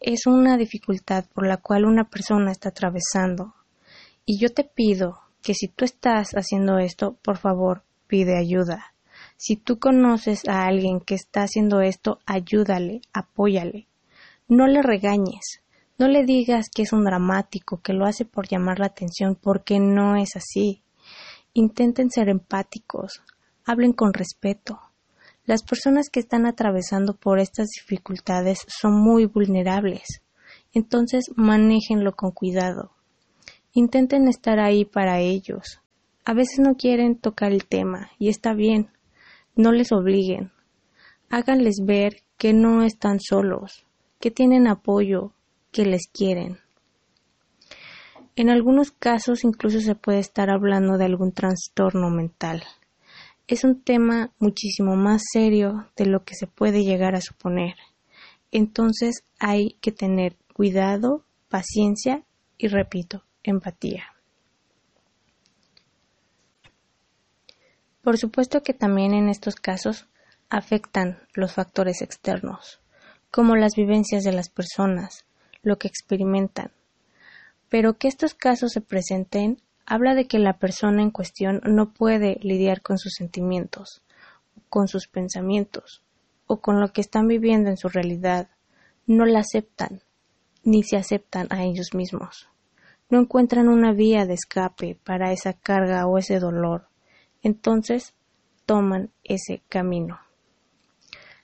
Es 0.00 0.26
una 0.26 0.58
dificultad 0.58 1.24
por 1.32 1.46
la 1.46 1.56
cual 1.56 1.86
una 1.86 2.10
persona 2.10 2.52
está 2.52 2.68
atravesando. 2.68 3.54
Y 4.26 4.38
yo 4.38 4.52
te 4.52 4.64
pido 4.64 5.18
que 5.42 5.54
si 5.54 5.68
tú 5.68 5.86
estás 5.86 6.32
haciendo 6.32 6.78
esto, 6.78 7.16
por 7.22 7.38
favor, 7.38 7.84
pide 8.06 8.38
ayuda. 8.38 8.92
Si 9.38 9.56
tú 9.56 9.78
conoces 9.78 10.46
a 10.46 10.66
alguien 10.66 11.00
que 11.00 11.14
está 11.14 11.44
haciendo 11.44 11.80
esto, 11.80 12.18
ayúdale, 12.26 13.00
apóyale. 13.14 13.88
No 14.48 14.66
le 14.66 14.82
regañes, 14.82 15.62
no 15.96 16.06
le 16.08 16.24
digas 16.24 16.66
que 16.68 16.82
es 16.82 16.92
un 16.92 17.04
dramático, 17.04 17.80
que 17.80 17.94
lo 17.94 18.04
hace 18.04 18.26
por 18.26 18.46
llamar 18.46 18.80
la 18.80 18.86
atención, 18.86 19.34
porque 19.34 19.80
no 19.80 20.16
es 20.16 20.36
así. 20.36 20.82
Intenten 21.54 22.10
ser 22.10 22.28
empáticos, 22.28 23.22
hablen 23.64 23.94
con 23.94 24.12
respeto, 24.12 24.78
las 25.48 25.62
personas 25.62 26.10
que 26.10 26.20
están 26.20 26.44
atravesando 26.44 27.16
por 27.16 27.38
estas 27.38 27.68
dificultades 27.68 28.58
son 28.66 29.00
muy 29.00 29.24
vulnerables, 29.24 30.20
entonces 30.74 31.30
manéjenlo 31.36 32.14
con 32.14 32.32
cuidado. 32.32 32.90
Intenten 33.72 34.28
estar 34.28 34.60
ahí 34.60 34.84
para 34.84 35.20
ellos. 35.20 35.80
A 36.26 36.34
veces 36.34 36.58
no 36.58 36.76
quieren 36.76 37.16
tocar 37.16 37.52
el 37.52 37.64
tema 37.64 38.10
y 38.18 38.28
está 38.28 38.52
bien, 38.52 38.90
no 39.58 39.72
les 39.72 39.92
obliguen. 39.92 40.50
Háganles 41.28 41.82
ver 41.84 42.22
que 42.38 42.54
no 42.54 42.82
están 42.82 43.20
solos, 43.20 43.84
que 44.18 44.30
tienen 44.30 44.66
apoyo, 44.66 45.34
que 45.70 45.84
les 45.84 46.08
quieren. 46.10 46.56
En 48.36 48.48
algunos 48.48 48.92
casos 48.92 49.44
incluso 49.44 49.80
se 49.80 49.94
puede 49.94 50.20
estar 50.20 50.48
hablando 50.48 50.96
de 50.96 51.04
algún 51.04 51.32
trastorno 51.32 52.08
mental 52.08 52.62
es 53.48 53.64
un 53.64 53.82
tema 53.82 54.30
muchísimo 54.38 54.94
más 54.94 55.22
serio 55.32 55.88
de 55.96 56.04
lo 56.04 56.22
que 56.22 56.34
se 56.34 56.46
puede 56.46 56.84
llegar 56.84 57.14
a 57.14 57.22
suponer. 57.22 57.74
Entonces 58.52 59.24
hay 59.40 59.78
que 59.80 59.90
tener 59.90 60.36
cuidado, 60.52 61.24
paciencia 61.48 62.24
y, 62.58 62.68
repito, 62.68 63.24
empatía. 63.42 64.04
Por 68.08 68.16
supuesto 68.16 68.62
que 68.62 68.72
también 68.72 69.12
en 69.12 69.28
estos 69.28 69.56
casos 69.56 70.06
afectan 70.48 71.18
los 71.34 71.52
factores 71.52 72.00
externos, 72.00 72.80
como 73.30 73.54
las 73.54 73.74
vivencias 73.76 74.24
de 74.24 74.32
las 74.32 74.48
personas, 74.48 75.26
lo 75.60 75.76
que 75.76 75.88
experimentan. 75.88 76.70
Pero 77.68 77.98
que 77.98 78.08
estos 78.08 78.32
casos 78.32 78.72
se 78.72 78.80
presenten 78.80 79.60
habla 79.84 80.14
de 80.14 80.26
que 80.26 80.38
la 80.38 80.54
persona 80.54 81.02
en 81.02 81.10
cuestión 81.10 81.60
no 81.66 81.92
puede 81.92 82.38
lidiar 82.40 82.80
con 82.80 82.96
sus 82.96 83.12
sentimientos, 83.12 84.00
con 84.70 84.88
sus 84.88 85.06
pensamientos 85.06 86.02
o 86.46 86.62
con 86.62 86.80
lo 86.80 86.94
que 86.94 87.02
están 87.02 87.28
viviendo 87.28 87.68
en 87.68 87.76
su 87.76 87.90
realidad. 87.90 88.48
No 89.06 89.26
la 89.26 89.40
aceptan, 89.40 90.00
ni 90.64 90.82
se 90.82 90.96
aceptan 90.96 91.46
a 91.50 91.62
ellos 91.62 91.90
mismos. 91.92 92.48
No 93.10 93.20
encuentran 93.20 93.68
una 93.68 93.92
vía 93.92 94.24
de 94.24 94.32
escape 94.32 94.98
para 95.04 95.30
esa 95.30 95.52
carga 95.52 96.06
o 96.06 96.16
ese 96.16 96.38
dolor. 96.38 96.87
Entonces 97.42 98.14
toman 98.66 99.10
ese 99.24 99.62
camino. 99.68 100.20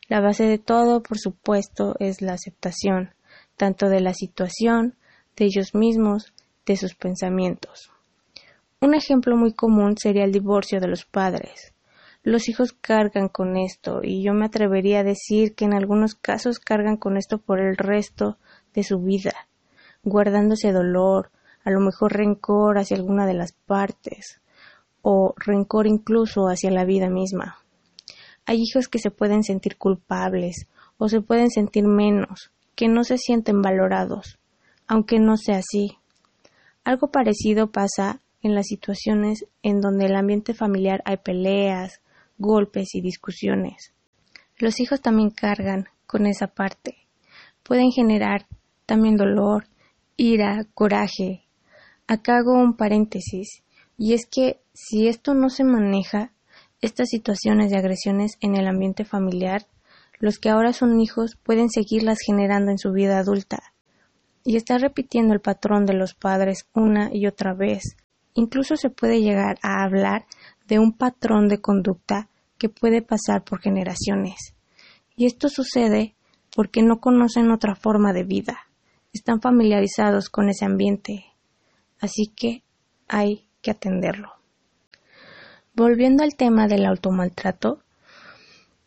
La 0.08 0.20
base 0.20 0.44
de 0.44 0.58
todo, 0.58 1.02
por 1.02 1.18
supuesto, 1.18 1.96
es 1.98 2.20
la 2.20 2.34
aceptación, 2.34 3.14
tanto 3.56 3.88
de 3.88 4.00
la 4.00 4.12
situación, 4.12 4.96
de 5.36 5.46
ellos 5.46 5.74
mismos, 5.74 6.34
de 6.66 6.76
sus 6.76 6.94
pensamientos. 6.94 7.90
Un 8.80 8.94
ejemplo 8.94 9.36
muy 9.36 9.54
común 9.54 9.96
sería 9.96 10.24
el 10.24 10.32
divorcio 10.32 10.80
de 10.80 10.88
los 10.88 11.06
padres. 11.06 11.72
Los 12.22 12.48
hijos 12.48 12.72
cargan 12.72 13.28
con 13.28 13.56
esto 13.56 14.00
y 14.02 14.22
yo 14.22 14.34
me 14.34 14.46
atrevería 14.46 15.00
a 15.00 15.04
decir 15.04 15.54
que 15.54 15.64
en 15.64 15.74
algunos 15.74 16.14
casos 16.14 16.58
cargan 16.58 16.96
con 16.98 17.16
esto 17.16 17.38
por 17.38 17.60
el 17.60 17.76
resto 17.76 18.38
de 18.74 18.82
su 18.82 19.00
vida, 19.00 19.48
guardándose 20.02 20.72
dolor, 20.72 21.30
a 21.64 21.70
lo 21.70 21.80
mejor 21.80 22.12
rencor 22.12 22.76
hacia 22.76 22.96
alguna 22.96 23.26
de 23.26 23.34
las 23.34 23.52
partes 23.52 24.42
o 25.06 25.34
rencor 25.36 25.86
incluso 25.86 26.46
hacia 26.48 26.70
la 26.70 26.86
vida 26.86 27.10
misma. 27.10 27.58
Hay 28.46 28.56
hijos 28.58 28.88
que 28.88 28.98
se 28.98 29.10
pueden 29.10 29.42
sentir 29.42 29.76
culpables 29.76 30.66
o 30.96 31.08
se 31.08 31.20
pueden 31.20 31.50
sentir 31.50 31.84
menos, 31.84 32.52
que 32.74 32.88
no 32.88 33.04
se 33.04 33.18
sienten 33.18 33.60
valorados, 33.60 34.38
aunque 34.86 35.18
no 35.20 35.36
sea 35.36 35.58
así. 35.58 35.98
Algo 36.84 37.10
parecido 37.10 37.70
pasa 37.70 38.22
en 38.40 38.54
las 38.54 38.66
situaciones 38.66 39.46
en 39.62 39.80
donde 39.80 40.06
el 40.06 40.16
ambiente 40.16 40.54
familiar 40.54 41.02
hay 41.04 41.18
peleas, 41.18 42.00
golpes 42.38 42.94
y 42.94 43.02
discusiones. 43.02 43.92
Los 44.56 44.80
hijos 44.80 45.02
también 45.02 45.30
cargan 45.30 45.88
con 46.06 46.26
esa 46.26 46.46
parte. 46.46 46.96
Pueden 47.62 47.90
generar 47.90 48.46
también 48.86 49.16
dolor, 49.16 49.66
ira, 50.16 50.64
coraje. 50.72 51.44
Acá 52.06 52.38
hago 52.38 52.54
un 52.54 52.76
paréntesis. 52.76 53.63
Y 53.96 54.14
es 54.14 54.26
que 54.26 54.60
si 54.72 55.08
esto 55.08 55.34
no 55.34 55.50
se 55.50 55.64
maneja, 55.64 56.32
estas 56.80 57.08
situaciones 57.08 57.70
de 57.70 57.78
agresiones 57.78 58.36
en 58.40 58.56
el 58.56 58.66
ambiente 58.66 59.04
familiar, 59.04 59.66
los 60.18 60.38
que 60.38 60.50
ahora 60.50 60.72
son 60.72 61.00
hijos 61.00 61.36
pueden 61.42 61.70
seguirlas 61.70 62.18
generando 62.24 62.70
en 62.70 62.78
su 62.78 62.92
vida 62.92 63.18
adulta 63.18 63.62
y 64.44 64.56
estar 64.56 64.80
repitiendo 64.80 65.32
el 65.32 65.40
patrón 65.40 65.86
de 65.86 65.94
los 65.94 66.14
padres 66.14 66.68
una 66.74 67.10
y 67.12 67.26
otra 67.26 67.54
vez. 67.54 67.96
Incluso 68.34 68.76
se 68.76 68.90
puede 68.90 69.20
llegar 69.20 69.58
a 69.62 69.82
hablar 69.84 70.26
de 70.66 70.78
un 70.78 70.92
patrón 70.92 71.48
de 71.48 71.60
conducta 71.60 72.28
que 72.58 72.68
puede 72.68 73.02
pasar 73.02 73.44
por 73.44 73.60
generaciones. 73.60 74.54
Y 75.16 75.26
esto 75.26 75.48
sucede 75.48 76.14
porque 76.54 76.82
no 76.82 77.00
conocen 77.00 77.50
otra 77.50 77.74
forma 77.74 78.12
de 78.12 78.24
vida, 78.24 78.58
están 79.12 79.40
familiarizados 79.40 80.28
con 80.28 80.48
ese 80.48 80.64
ambiente, 80.64 81.24
así 82.00 82.32
que 82.34 82.62
hay 83.08 83.43
que 83.64 83.70
atenderlo. 83.70 84.34
Volviendo 85.74 86.22
al 86.22 86.36
tema 86.36 86.68
del 86.68 86.86
automaltrato, 86.86 87.82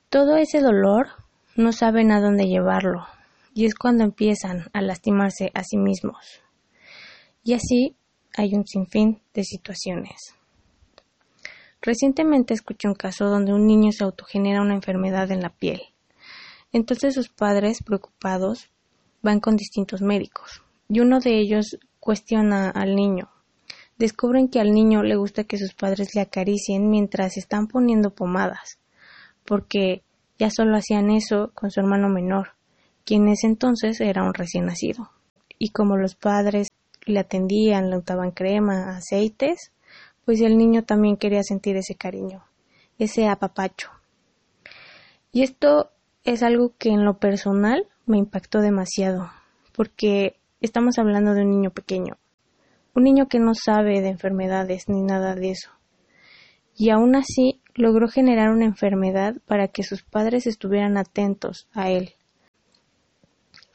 todo 0.10 0.38
ese 0.38 0.62
dolor 0.62 1.08
no 1.56 1.74
saben 1.74 2.12
a 2.12 2.22
dónde 2.22 2.46
llevarlo, 2.46 3.06
y 3.54 3.66
es 3.66 3.76
cuando 3.76 4.04
empiezan 4.04 4.70
a 4.72 4.82
lastimarse 4.82 5.52
a 5.54 5.64
sí 5.64 5.78
mismos. 5.78 6.42
Y 7.44 7.54
así 7.54 7.96
hay 8.38 8.54
un 8.54 8.66
sinfín 8.66 9.22
de 9.34 9.44
situaciones. 9.44 10.36
Recientemente 11.82 12.54
escuché 12.54 12.88
un 12.88 12.96
caso 12.96 13.26
donde 13.26 13.54
un 13.54 13.66
niño 13.66 13.92
se 13.92 14.04
autogenera 14.04 14.62
una 14.62 14.76
enfermedad 14.76 15.32
en 15.32 15.42
la 15.42 15.50
piel. 15.50 15.82
Entonces 16.72 17.16
sus 17.16 17.30
padres, 17.30 17.82
preocupados, 17.84 18.70
van 19.22 19.40
con 19.40 19.56
distintos 19.56 20.02
médicos 20.02 20.62
y 20.88 21.00
uno 21.00 21.20
de 21.20 21.40
ellos 21.40 21.78
cuestiona 22.00 22.70
al 22.70 22.96
niño. 22.96 23.30
Descubren 23.98 24.48
que 24.48 24.60
al 24.60 24.72
niño 24.72 25.02
le 25.02 25.16
gusta 25.16 25.44
que 25.44 25.58
sus 25.58 25.74
padres 25.74 26.14
le 26.14 26.22
acaricien 26.22 26.90
mientras 26.90 27.36
están 27.36 27.68
poniendo 27.68 28.12
pomadas, 28.12 28.78
porque 29.44 30.04
ya 30.38 30.50
solo 30.52 30.78
hacían 30.78 31.10
eso 31.10 31.52
con 31.56 31.72
su 31.72 31.80
hermano 31.80 32.08
menor, 32.08 32.50
quien 33.06 33.24
en 33.24 33.30
ese 33.30 33.48
entonces 33.48 34.00
era 34.00 34.24
un 34.24 34.34
recién 34.34 34.66
nacido. 34.66 35.10
Y 35.58 35.70
como 35.70 35.98
los 35.98 36.14
padres 36.14 36.68
le 37.06 37.20
atendían, 37.20 37.90
le 37.90 37.96
untaban 37.96 38.32
crema, 38.32 38.98
aceites, 38.98 39.72
pues 40.26 40.42
el 40.42 40.58
niño 40.58 40.84
también 40.84 41.18
quería 41.18 41.42
sentir 41.42 41.78
ese 41.78 41.96
cariño, 41.96 42.44
ese 43.00 43.28
apapacho. 43.28 43.90
Y 45.32 45.42
esto 45.42 45.90
es 46.24 46.44
algo 46.44 46.74
que 46.78 46.90
en 46.90 47.06
lo 47.06 47.18
personal 47.18 47.88
me 48.06 48.18
impactó 48.18 48.60
demasiado, 48.60 49.32
porque 49.76 50.36
estamos 50.62 51.00
hablando 51.00 51.34
de 51.34 51.42
un 51.42 51.50
niño 51.50 51.72
pequeño, 51.72 52.18
un 52.98 53.04
niño 53.04 53.28
que 53.28 53.38
no 53.38 53.54
sabe 53.54 54.02
de 54.02 54.10
enfermedades 54.10 54.90
ni 54.90 55.04
nada 55.04 55.36
de 55.36 55.52
eso. 55.52 55.70
Y 56.76 56.90
aún 56.90 57.16
así 57.16 57.62
logró 57.76 58.08
generar 58.08 58.50
una 58.50 58.66
enfermedad 58.66 59.36
para 59.46 59.68
que 59.68 59.84
sus 59.84 60.02
padres 60.02 60.48
estuvieran 60.48 60.98
atentos 60.98 61.68
a 61.74 61.92
él. 61.92 62.16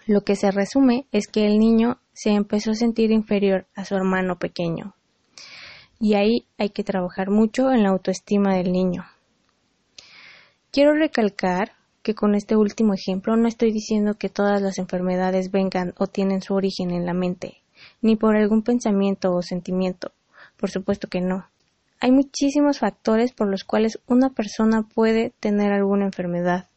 Lo 0.08 0.22
que 0.22 0.34
se 0.34 0.50
resume 0.50 1.06
es 1.12 1.28
que 1.28 1.46
el 1.46 1.60
niño 1.60 2.00
se 2.12 2.30
empezó 2.30 2.72
a 2.72 2.74
sentir 2.74 3.12
inferior 3.12 3.64
a 3.76 3.84
su 3.84 3.94
hermano 3.94 4.40
pequeño 4.40 4.96
y 6.00 6.14
ahí 6.14 6.48
hay 6.58 6.70
que 6.70 6.82
trabajar 6.82 7.30
mucho 7.30 7.70
en 7.70 7.84
la 7.84 7.90
autoestima 7.90 8.56
del 8.56 8.72
niño. 8.72 9.04
Quiero 10.72 10.94
recalcar 10.94 11.74
que 12.02 12.16
con 12.16 12.34
este 12.34 12.56
último 12.56 12.92
ejemplo 12.92 13.36
no 13.36 13.46
estoy 13.46 13.70
diciendo 13.70 14.14
que 14.14 14.28
todas 14.28 14.60
las 14.60 14.78
enfermedades 14.78 15.52
vengan 15.52 15.94
o 15.96 16.08
tienen 16.08 16.42
su 16.42 16.54
origen 16.54 16.90
en 16.90 17.06
la 17.06 17.14
mente, 17.14 17.61
ni 18.02 18.16
por 18.16 18.36
algún 18.36 18.62
pensamiento 18.62 19.32
o 19.32 19.40
sentimiento. 19.40 20.12
Por 20.58 20.70
supuesto 20.70 21.08
que 21.08 21.22
no. 21.22 21.48
Hay 22.00 22.12
muchísimos 22.12 22.80
factores 22.80 23.32
por 23.32 23.48
los 23.48 23.64
cuales 23.64 23.98
una 24.06 24.28
persona 24.28 24.82
puede 24.82 25.30
tener 25.40 25.72
alguna 25.72 26.04
enfermedad. 26.04 26.68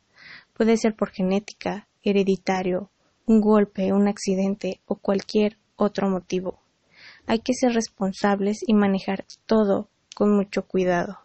Puede 0.53 0.77
ser 0.77 0.95
por 0.95 1.09
genética, 1.09 1.87
hereditario, 2.03 2.89
un 3.25 3.41
golpe, 3.41 3.91
un 3.91 4.07
accidente 4.07 4.79
o 4.85 4.95
cualquier 4.95 5.57
otro 5.75 6.09
motivo 6.09 6.61
hay 7.27 7.39
que 7.39 7.53
ser 7.53 7.73
responsables 7.73 8.59
y 8.65 8.73
manejar 8.73 9.25
todo 9.45 9.89
con 10.15 10.35
mucho 10.35 10.63
cuidado. 10.63 11.19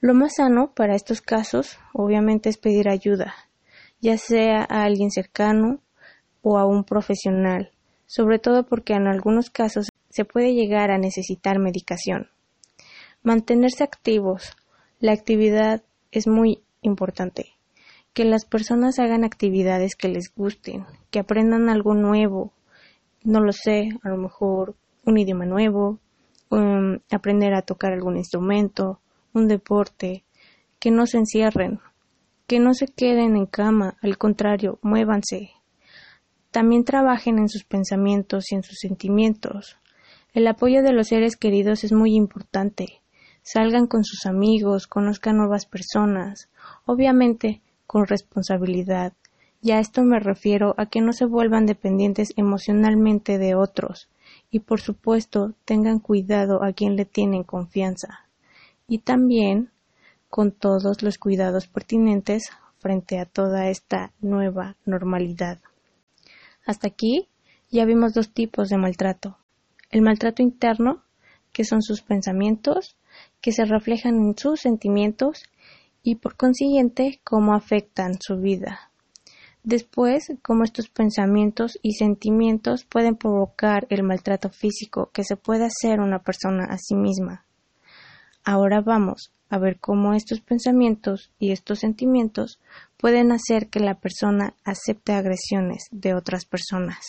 Lo 0.00 0.14
más 0.14 0.34
sano 0.36 0.72
para 0.74 0.94
estos 0.94 1.20
casos, 1.20 1.78
obviamente, 1.92 2.48
es 2.48 2.58
pedir 2.58 2.88
ayuda, 2.88 3.34
ya 4.00 4.18
sea 4.18 4.66
a 4.68 4.84
alguien 4.84 5.10
cercano 5.10 5.80
o 6.42 6.58
a 6.58 6.66
un 6.66 6.84
profesional, 6.84 7.72
sobre 8.06 8.38
todo 8.38 8.64
porque 8.66 8.94
en 8.94 9.06
algunos 9.06 9.50
casos 9.50 9.88
se 10.08 10.24
puede 10.24 10.54
llegar 10.54 10.90
a 10.90 10.98
necesitar 10.98 11.58
medicación. 11.58 12.28
Mantenerse 13.22 13.84
activos. 13.84 14.56
La 15.00 15.12
actividad 15.12 15.82
es 16.12 16.26
muy 16.26 16.62
importante. 16.80 17.52
Que 18.14 18.24
las 18.24 18.44
personas 18.46 18.98
hagan 18.98 19.24
actividades 19.24 19.94
que 19.94 20.08
les 20.08 20.32
gusten, 20.34 20.86
que 21.10 21.18
aprendan 21.18 21.68
algo 21.68 21.94
nuevo, 21.94 22.52
no 23.24 23.40
lo 23.40 23.52
sé, 23.52 23.90
a 24.02 24.08
lo 24.08 24.16
mejor 24.16 24.74
un 25.04 25.18
idioma 25.18 25.44
nuevo, 25.44 25.98
aprender 27.10 27.54
a 27.54 27.62
tocar 27.62 27.92
algún 27.92 28.16
instrumento, 28.16 29.00
un 29.32 29.48
deporte, 29.48 30.24
que 30.78 30.90
no 30.90 31.06
se 31.06 31.18
encierren, 31.18 31.80
que 32.46 32.60
no 32.60 32.72
se 32.74 32.86
queden 32.86 33.36
en 33.36 33.46
cama, 33.46 33.96
al 34.00 34.16
contrario, 34.18 34.78
muévanse. 34.82 35.55
También 36.56 36.84
trabajen 36.84 37.36
en 37.36 37.50
sus 37.50 37.64
pensamientos 37.64 38.50
y 38.50 38.54
en 38.54 38.62
sus 38.62 38.78
sentimientos. 38.78 39.76
El 40.32 40.46
apoyo 40.46 40.82
de 40.82 40.94
los 40.94 41.08
seres 41.08 41.36
queridos 41.36 41.84
es 41.84 41.92
muy 41.92 42.14
importante. 42.14 43.02
Salgan 43.42 43.86
con 43.86 44.04
sus 44.04 44.24
amigos, 44.24 44.86
conozcan 44.86 45.36
nuevas 45.36 45.66
personas, 45.66 46.48
obviamente 46.86 47.60
con 47.86 48.06
responsabilidad, 48.06 49.12
y 49.60 49.72
a 49.72 49.80
esto 49.80 50.02
me 50.02 50.18
refiero 50.18 50.74
a 50.78 50.86
que 50.86 51.02
no 51.02 51.12
se 51.12 51.26
vuelvan 51.26 51.66
dependientes 51.66 52.32
emocionalmente 52.38 53.36
de 53.36 53.54
otros 53.54 54.08
y 54.50 54.60
por 54.60 54.80
supuesto 54.80 55.52
tengan 55.66 55.98
cuidado 55.98 56.64
a 56.64 56.72
quien 56.72 56.96
le 56.96 57.04
tienen 57.04 57.44
confianza 57.44 58.30
y 58.88 59.00
también 59.00 59.72
con 60.30 60.52
todos 60.52 61.02
los 61.02 61.18
cuidados 61.18 61.66
pertinentes 61.66 62.48
frente 62.78 63.18
a 63.18 63.26
toda 63.26 63.68
esta 63.68 64.14
nueva 64.22 64.76
normalidad. 64.86 65.58
Hasta 66.66 66.88
aquí 66.88 67.28
ya 67.70 67.84
vimos 67.84 68.12
dos 68.12 68.32
tipos 68.32 68.68
de 68.68 68.76
maltrato. 68.76 69.38
El 69.90 70.02
maltrato 70.02 70.42
interno, 70.42 71.04
que 71.52 71.64
son 71.64 71.80
sus 71.80 72.02
pensamientos, 72.02 72.96
que 73.40 73.52
se 73.52 73.64
reflejan 73.64 74.16
en 74.16 74.36
sus 74.36 74.60
sentimientos 74.60 75.44
y 76.02 76.16
por 76.16 76.36
consiguiente 76.36 77.20
cómo 77.24 77.54
afectan 77.54 78.18
su 78.20 78.36
vida. 78.36 78.90
Después, 79.62 80.32
cómo 80.42 80.64
estos 80.64 80.88
pensamientos 80.88 81.78
y 81.82 81.94
sentimientos 81.94 82.84
pueden 82.84 83.16
provocar 83.16 83.86
el 83.90 84.02
maltrato 84.02 84.50
físico 84.50 85.10
que 85.12 85.24
se 85.24 85.36
puede 85.36 85.64
hacer 85.64 86.00
una 86.00 86.20
persona 86.20 86.66
a 86.68 86.78
sí 86.78 86.94
misma. 86.94 87.44
Ahora 88.44 88.80
vamos 88.80 89.32
a 89.48 89.58
ver 89.58 89.78
cómo 89.80 90.14
estos 90.14 90.40
pensamientos 90.40 91.32
y 91.38 91.50
estos 91.50 91.80
sentimientos 91.80 92.60
pueden 92.96 93.32
hacer 93.32 93.68
que 93.68 93.80
la 93.80 93.94
persona 93.94 94.54
acepte 94.64 95.12
agresiones 95.12 95.86
de 95.90 96.14
otras 96.14 96.44
personas. 96.44 97.04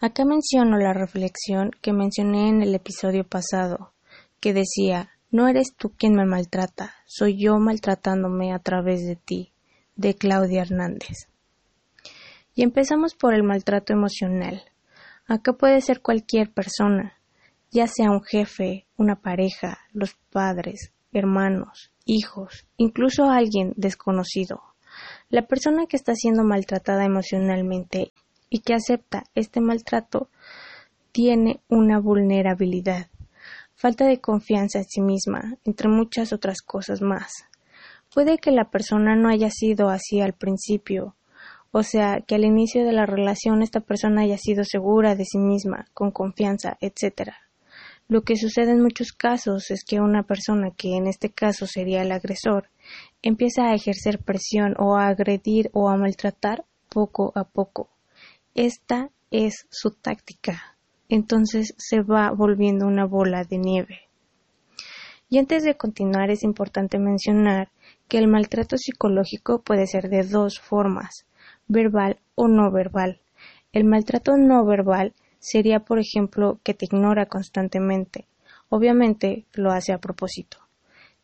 Acá 0.00 0.24
menciono 0.24 0.78
la 0.78 0.92
reflexión 0.92 1.70
que 1.80 1.92
mencioné 1.92 2.48
en 2.48 2.62
el 2.62 2.74
episodio 2.74 3.24
pasado, 3.24 3.92
que 4.40 4.52
decía 4.52 5.10
no 5.32 5.48
eres 5.48 5.74
tú 5.74 5.92
quien 5.96 6.12
me 6.12 6.26
maltrata, 6.26 6.94
soy 7.06 7.42
yo 7.42 7.58
maltratándome 7.58 8.52
a 8.52 8.58
través 8.58 9.06
de 9.06 9.16
ti 9.16 9.52
de 9.96 10.14
Claudia 10.14 10.60
Hernández. 10.60 11.26
Y 12.54 12.62
empezamos 12.62 13.14
por 13.14 13.32
el 13.32 13.42
maltrato 13.42 13.94
emocional. 13.94 14.62
Acá 15.26 15.54
puede 15.54 15.80
ser 15.80 16.02
cualquier 16.02 16.52
persona, 16.52 17.14
ya 17.70 17.86
sea 17.86 18.10
un 18.10 18.22
jefe, 18.22 18.86
una 18.98 19.16
pareja, 19.16 19.78
los 19.92 20.16
padres, 20.30 20.92
hermanos, 21.12 21.92
hijos, 22.04 22.66
incluso 22.76 23.30
alguien 23.30 23.72
desconocido. 23.76 24.62
La 25.28 25.46
persona 25.46 25.86
que 25.86 25.96
está 25.96 26.14
siendo 26.14 26.44
maltratada 26.44 27.04
emocionalmente 27.04 28.12
y 28.50 28.60
que 28.60 28.74
acepta 28.74 29.24
este 29.34 29.60
maltrato 29.60 30.28
tiene 31.12 31.60
una 31.68 32.00
vulnerabilidad, 32.00 33.08
falta 33.74 34.06
de 34.06 34.20
confianza 34.20 34.78
en 34.78 34.84
sí 34.84 35.00
misma, 35.00 35.56
entre 35.64 35.88
muchas 35.88 36.32
otras 36.32 36.62
cosas 36.62 37.02
más. 37.02 37.32
Puede 38.12 38.38
que 38.38 38.50
la 38.50 38.70
persona 38.70 39.16
no 39.16 39.28
haya 39.28 39.50
sido 39.50 39.88
así 39.88 40.20
al 40.20 40.34
principio, 40.34 41.16
o 41.70 41.82
sea, 41.82 42.20
que 42.20 42.34
al 42.34 42.44
inicio 42.44 42.84
de 42.84 42.92
la 42.92 43.06
relación 43.06 43.62
esta 43.62 43.80
persona 43.80 44.22
haya 44.22 44.36
sido 44.36 44.64
segura 44.64 45.14
de 45.14 45.24
sí 45.24 45.38
misma, 45.38 45.86
con 45.94 46.10
confianza, 46.10 46.76
etc. 46.80 47.32
Lo 48.12 48.24
que 48.24 48.36
sucede 48.36 48.72
en 48.72 48.82
muchos 48.82 49.12
casos 49.12 49.70
es 49.70 49.84
que 49.84 49.98
una 49.98 50.22
persona, 50.22 50.70
que 50.76 50.96
en 50.98 51.06
este 51.06 51.30
caso 51.30 51.66
sería 51.66 52.02
el 52.02 52.12
agresor, 52.12 52.68
empieza 53.22 53.70
a 53.70 53.74
ejercer 53.74 54.18
presión 54.18 54.74
o 54.78 54.98
a 54.98 55.06
agredir 55.06 55.70
o 55.72 55.88
a 55.88 55.96
maltratar 55.96 56.66
poco 56.90 57.32
a 57.34 57.44
poco. 57.44 57.88
Esta 58.54 59.08
es 59.30 59.66
su 59.70 59.92
táctica. 59.92 60.76
entonces 61.08 61.72
se 61.78 62.02
va 62.02 62.30
volviendo 62.32 62.86
una 62.86 63.06
bola 63.06 63.44
de 63.44 63.56
nieve. 63.56 64.00
Y 65.30 65.38
antes 65.38 65.62
de 65.62 65.78
continuar 65.78 66.30
es 66.30 66.42
importante 66.42 66.98
mencionar 66.98 67.70
que 68.08 68.18
el 68.18 68.28
maltrato 68.28 68.76
psicológico 68.76 69.62
puede 69.62 69.86
ser 69.86 70.10
de 70.10 70.22
dos 70.22 70.60
formas, 70.60 71.24
verbal 71.66 72.18
o 72.34 72.46
no 72.46 72.70
verbal. 72.70 73.22
El 73.72 73.84
maltrato 73.84 74.36
no 74.36 74.66
verbal 74.66 75.14
sería, 75.42 75.80
por 75.80 75.98
ejemplo, 75.98 76.60
que 76.62 76.72
te 76.72 76.86
ignora 76.86 77.26
constantemente. 77.26 78.26
Obviamente 78.68 79.44
lo 79.52 79.72
hace 79.72 79.92
a 79.92 79.98
propósito. 79.98 80.58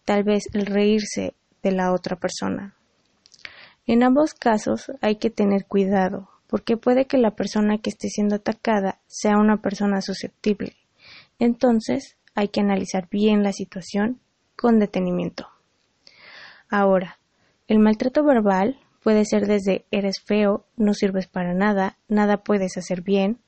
Tal 0.04 0.24
vez 0.24 0.48
el 0.52 0.66
reírse 0.66 1.34
de 1.62 1.72
la 1.72 1.92
otra 1.92 2.16
persona. 2.16 2.74
En 3.86 4.02
ambos 4.02 4.34
casos 4.34 4.92
hay 5.00 5.16
que 5.16 5.30
tener 5.30 5.64
cuidado, 5.66 6.28
porque 6.48 6.76
puede 6.76 7.06
que 7.06 7.16
la 7.16 7.30
persona 7.30 7.78
que 7.78 7.90
esté 7.90 8.08
siendo 8.08 8.36
atacada 8.36 8.98
sea 9.06 9.38
una 9.38 9.62
persona 9.62 10.02
susceptible. 10.02 10.76
Entonces 11.38 12.16
hay 12.34 12.48
que 12.48 12.60
analizar 12.60 13.08
bien 13.08 13.42
la 13.42 13.52
situación 13.52 14.18
con 14.56 14.80
detenimiento. 14.80 15.46
Ahora, 16.68 17.18
el 17.68 17.78
maltrato 17.78 18.24
verbal 18.24 18.78
puede 19.02 19.24
ser 19.24 19.46
desde 19.46 19.86
eres 19.90 20.20
feo, 20.20 20.66
no 20.76 20.92
sirves 20.92 21.28
para 21.28 21.54
nada, 21.54 21.96
nada 22.08 22.38
puedes 22.38 22.76
hacer 22.76 23.02
bien, 23.02 23.38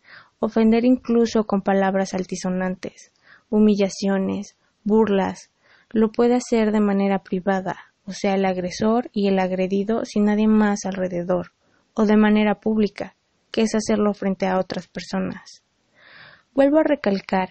ofender 0.40 0.84
incluso 0.84 1.44
con 1.44 1.62
palabras 1.62 2.14
altisonantes, 2.14 3.12
humillaciones, 3.48 4.56
burlas, 4.82 5.50
lo 5.90 6.10
puede 6.10 6.34
hacer 6.34 6.72
de 6.72 6.80
manera 6.80 7.22
privada, 7.22 7.92
o 8.04 8.12
sea, 8.12 8.34
el 8.34 8.44
agresor 8.44 9.10
y 9.12 9.28
el 9.28 9.38
agredido 9.38 10.04
sin 10.04 10.24
nadie 10.24 10.48
más 10.48 10.80
alrededor, 10.84 11.52
o 11.94 12.06
de 12.06 12.16
manera 12.16 12.56
pública, 12.56 13.14
que 13.52 13.62
es 13.62 13.74
hacerlo 13.74 14.14
frente 14.14 14.46
a 14.46 14.58
otras 14.58 14.88
personas. 14.88 15.62
Vuelvo 16.54 16.78
a 16.78 16.84
recalcar, 16.84 17.50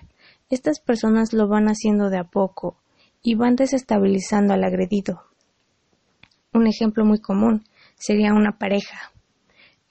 estas 0.49 0.82
personas 0.82 1.32
lo 1.32 1.47
van 1.47 1.67
haciendo 1.67 2.10
de 2.10 2.17
a 2.17 2.25
poco 2.25 2.78
y 3.21 3.36
van 3.36 3.56
desestabilizando 3.56 4.54
al 4.54 4.63
agredido, 4.63 5.30
un 6.52 6.65
ejemplo 6.65 7.06
muy 7.06 7.19
común 7.19 7.63
sería 7.95 8.34
una 8.34 8.58
pareja. 8.58 9.12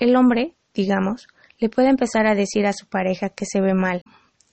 El 0.01 0.17
hombre, 0.17 0.57
digamos, 0.75 1.29
le 1.59 1.69
puede 1.69 1.89
empezar 1.89 2.27
a 2.27 2.35
decir 2.35 2.67
a 2.67 2.73
su 2.73 2.87
pareja 2.87 3.29
que 3.29 3.45
se 3.45 3.61
ve 3.61 3.75
mal, 3.75 4.03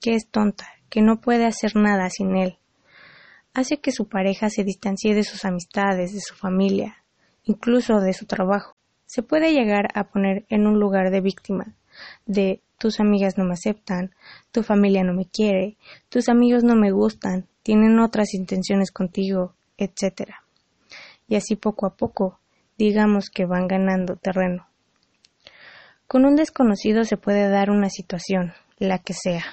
que 0.02 0.15
es 0.15 0.30
tonta, 0.30 0.68
que 0.89 1.02
no 1.02 1.22
puede 1.22 1.46
hacer 1.46 1.76
nada 1.76 2.10
sin 2.10 2.36
él. 2.36 2.58
Hace 3.54 3.80
que 3.80 3.91
su 3.91 4.08
pareja 4.08 4.50
se 4.50 4.63
distancie 4.63 5.15
de 5.15 5.24
sus 5.24 5.46
amistades, 5.46 6.13
de 6.13 6.20
su 6.20 6.36
familia, 6.36 7.04
incluso 7.44 8.00
de 8.00 8.13
su 8.13 8.26
trabajo. 8.26 8.76
Se 9.06 9.24
puede 9.24 9.54
llegar 9.54 9.88
a 9.94 10.06
poner 10.06 10.46
en 10.50 10.68
un 10.68 10.80
lugar 10.80 11.12
de 11.12 11.22
víctima, 11.22 11.76
de 12.26 12.62
tus 12.78 13.00
amigas 13.00 13.38
no 13.38 13.46
me 13.46 13.54
aceptan, 13.54 14.13
tu 14.52 14.63
familia 14.63 15.04
no 15.04 15.13
me 15.13 15.26
quiere, 15.26 15.78
tus 16.10 16.28
amigos 16.28 16.63
no 16.63 16.76
me 16.76 16.91
gustan, 16.91 17.48
tienen 17.63 18.00
otras 18.00 18.34
intenciones 18.34 18.91
contigo, 18.91 19.56
etcétera 19.78 20.46
y 21.28 21.36
así 21.36 21.56
poco 21.56 21.86
a 21.86 21.96
poco, 21.96 22.39
digamos 22.78 23.30
que 23.30 23.46
van 23.46 23.68
ganando 23.68 24.15
terreno. 24.15 24.68
Con 26.15 26.23
un 26.23 26.38
desconocido 26.38 27.04
se 27.04 27.17
puede 27.17 27.49
dar 27.49 27.69
una 27.69 27.89
situación, 27.89 28.54
la 28.78 28.99
que 28.99 29.12
sea, 29.12 29.43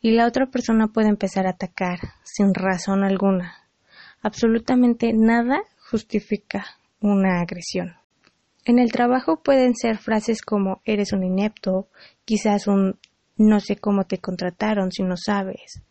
y 0.00 0.10
la 0.10 0.26
otra 0.26 0.46
persona 0.46 0.88
puede 0.88 1.06
empezar 1.06 1.46
a 1.46 1.50
atacar 1.50 2.00
sin 2.24 2.54
razón 2.54 3.04
alguna. 3.04 3.54
Absolutamente 4.20 5.12
nada 5.12 5.60
justifica 5.88 6.66
una 6.98 7.40
agresión. 7.40 7.94
En 8.64 8.80
el 8.80 8.90
trabajo 8.90 9.44
pueden 9.44 9.76
ser 9.76 9.98
frases 9.98 10.42
como 10.42 10.80
eres 10.84 11.12
un 11.12 11.22
inepto, 11.22 11.86
quizás 12.24 12.66
un 12.66 12.98
no 13.36 13.60
sé 13.60 13.76
cómo 13.76 14.08
te 14.08 14.18
contrataron 14.18 14.90
si 14.90 15.04
no 15.04 15.16
sabes. 15.16 15.82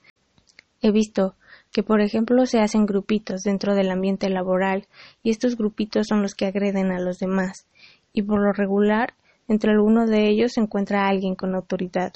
He 0.81 0.91
visto 0.91 1.37
que 1.71 1.83
por 1.83 2.01
ejemplo 2.01 2.45
se 2.45 2.59
hacen 2.59 2.85
grupitos 2.85 3.43
dentro 3.43 3.75
del 3.75 3.89
ambiente 3.91 4.27
laboral 4.27 4.89
y 5.23 5.29
estos 5.29 5.55
grupitos 5.55 6.07
son 6.07 6.21
los 6.21 6.35
que 6.35 6.47
agreden 6.47 6.91
a 6.91 6.99
los 6.99 7.17
demás 7.17 7.65
y 8.11 8.23
por 8.23 8.41
lo 8.41 8.51
regular 8.51 9.13
entre 9.47 9.71
alguno 9.71 10.05
de 10.05 10.29
ellos 10.29 10.53
se 10.53 10.61
encuentra 10.61 11.07
alguien 11.07 11.35
con 11.35 11.55
autoridad. 11.55 12.13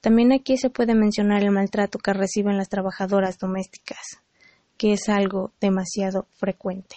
También 0.00 0.32
aquí 0.32 0.56
se 0.56 0.70
puede 0.70 0.94
mencionar 0.94 1.42
el 1.42 1.50
maltrato 1.50 1.98
que 1.98 2.12
reciben 2.12 2.56
las 2.56 2.68
trabajadoras 2.68 3.38
domésticas, 3.38 4.20
que 4.76 4.92
es 4.92 5.08
algo 5.08 5.52
demasiado 5.60 6.26
frecuente. 6.34 6.96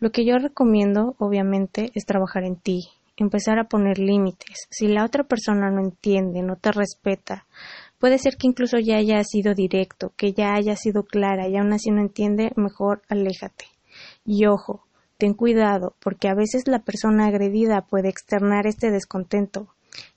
Lo 0.00 0.10
que 0.10 0.24
yo 0.24 0.38
recomiendo, 0.38 1.14
obviamente, 1.18 1.90
es 1.94 2.04
trabajar 2.04 2.44
en 2.44 2.56
ti, 2.56 2.88
empezar 3.16 3.58
a 3.58 3.68
poner 3.68 3.98
límites. 3.98 4.66
Si 4.70 4.88
la 4.88 5.04
otra 5.04 5.24
persona 5.24 5.70
no 5.70 5.80
entiende, 5.80 6.42
no 6.42 6.56
te 6.56 6.72
respeta, 6.72 7.46
Puede 8.02 8.18
ser 8.18 8.36
que 8.36 8.48
incluso 8.48 8.80
ya 8.80 8.96
haya 8.96 9.22
sido 9.22 9.54
directo, 9.54 10.12
que 10.16 10.32
ya 10.32 10.54
haya 10.54 10.74
sido 10.74 11.04
clara 11.04 11.46
y 11.46 11.56
aún 11.56 11.72
así 11.72 11.92
no 11.92 12.00
entiende, 12.00 12.50
mejor 12.56 13.00
aléjate. 13.08 13.66
Y 14.24 14.46
ojo, 14.46 14.82
ten 15.22 15.34
cuidado, 15.34 15.94
porque 16.00 16.26
a 16.26 16.34
veces 16.34 16.66
la 16.66 16.80
persona 16.80 17.28
agredida 17.28 17.82
puede 17.82 18.08
externar 18.08 18.66
este 18.66 18.90
descontento, 18.90 19.68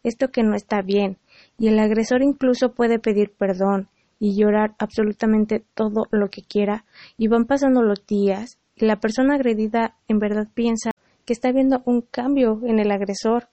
esto 0.02 0.32
que 0.32 0.42
no 0.42 0.56
está 0.56 0.82
bien, 0.82 1.20
y 1.60 1.68
el 1.68 1.78
agresor 1.78 2.24
incluso 2.24 2.74
puede 2.74 2.98
pedir 2.98 3.32
perdón 3.38 3.88
y 4.18 4.36
llorar 4.36 4.74
absolutamente 4.80 5.64
todo 5.76 6.08
lo 6.10 6.32
que 6.32 6.42
quiera, 6.42 6.86
y 7.20 7.28
van 7.28 7.46
pasando 7.46 7.84
los 7.84 8.04
días, 8.08 8.58
y 8.76 8.86
la 8.86 8.96
persona 8.96 9.36
agredida 9.36 9.96
en 10.08 10.18
verdad 10.18 10.48
piensa 10.56 10.90
que 11.24 11.34
está 11.34 11.52
viendo 11.52 11.84
un 11.86 12.02
cambio 12.02 12.62
en 12.66 12.80
el 12.80 12.90
agresor, 12.90 13.50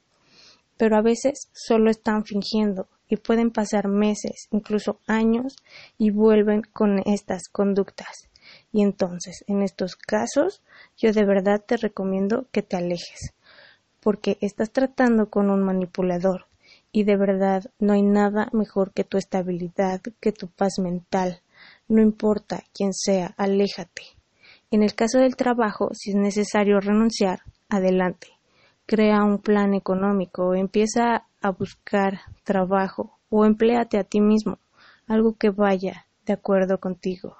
pero 0.79 0.97
a 0.97 1.03
veces 1.03 1.51
solo 1.53 1.91
están 1.91 2.25
fingiendo 2.25 2.88
y 3.11 3.17
pueden 3.17 3.51
pasar 3.51 3.88
meses, 3.88 4.49
incluso 4.53 5.01
años, 5.07 5.57
y 5.99 6.12
vuelven 6.12 6.62
con 6.62 7.03
estas 7.05 7.43
conductas. 7.53 8.32
Y 8.73 8.83
entonces, 8.83 9.45
en 9.47 9.63
estos 9.63 9.97
casos, 9.97 10.63
yo 10.97 11.13
de 11.13 11.25
verdad 11.25 11.63
te 11.65 11.77
recomiendo 11.77 12.47
que 12.51 12.63
te 12.63 12.77
alejes, 12.77 13.35
porque 14.01 14.39
estás 14.41 14.71
tratando 14.71 15.29
con 15.29 15.51
un 15.51 15.63
manipulador, 15.63 16.47
y 16.91 17.05
de 17.05 17.17
verdad 17.17 17.65
no 17.79 17.93
hay 17.93 18.03
nada 18.03 18.49
mejor 18.53 18.93
que 18.93 19.05
tu 19.05 19.19
estabilidad, 19.19 20.01
que 20.21 20.33
tu 20.33 20.49
paz 20.49 20.79
mental. 20.79 21.43
No 21.87 22.01
importa 22.01 22.65
quién 22.75 22.93
sea, 22.95 23.35
aléjate. 23.37 24.03
En 24.71 24.83
el 24.83 24.95
caso 24.95 25.19
del 25.19 25.37
trabajo, 25.37 25.91
si 25.93 26.11
es 26.11 26.17
necesario 26.17 26.81
renunciar, 26.81 27.41
adelante. 27.69 28.29
Crea 28.87 29.23
un 29.23 29.39
plan 29.39 29.75
económico, 29.75 30.55
empieza 30.55 31.27
a 31.43 31.51
buscar 31.51 32.21
trabajo 32.43 33.19
o 33.29 33.45
empléate 33.45 33.99
a 33.99 34.05
ti 34.05 34.21
mismo, 34.21 34.59
algo 35.07 35.37
que 35.37 35.51
vaya 35.51 36.07
de 36.25 36.33
acuerdo 36.33 36.79
contigo. 36.79 37.37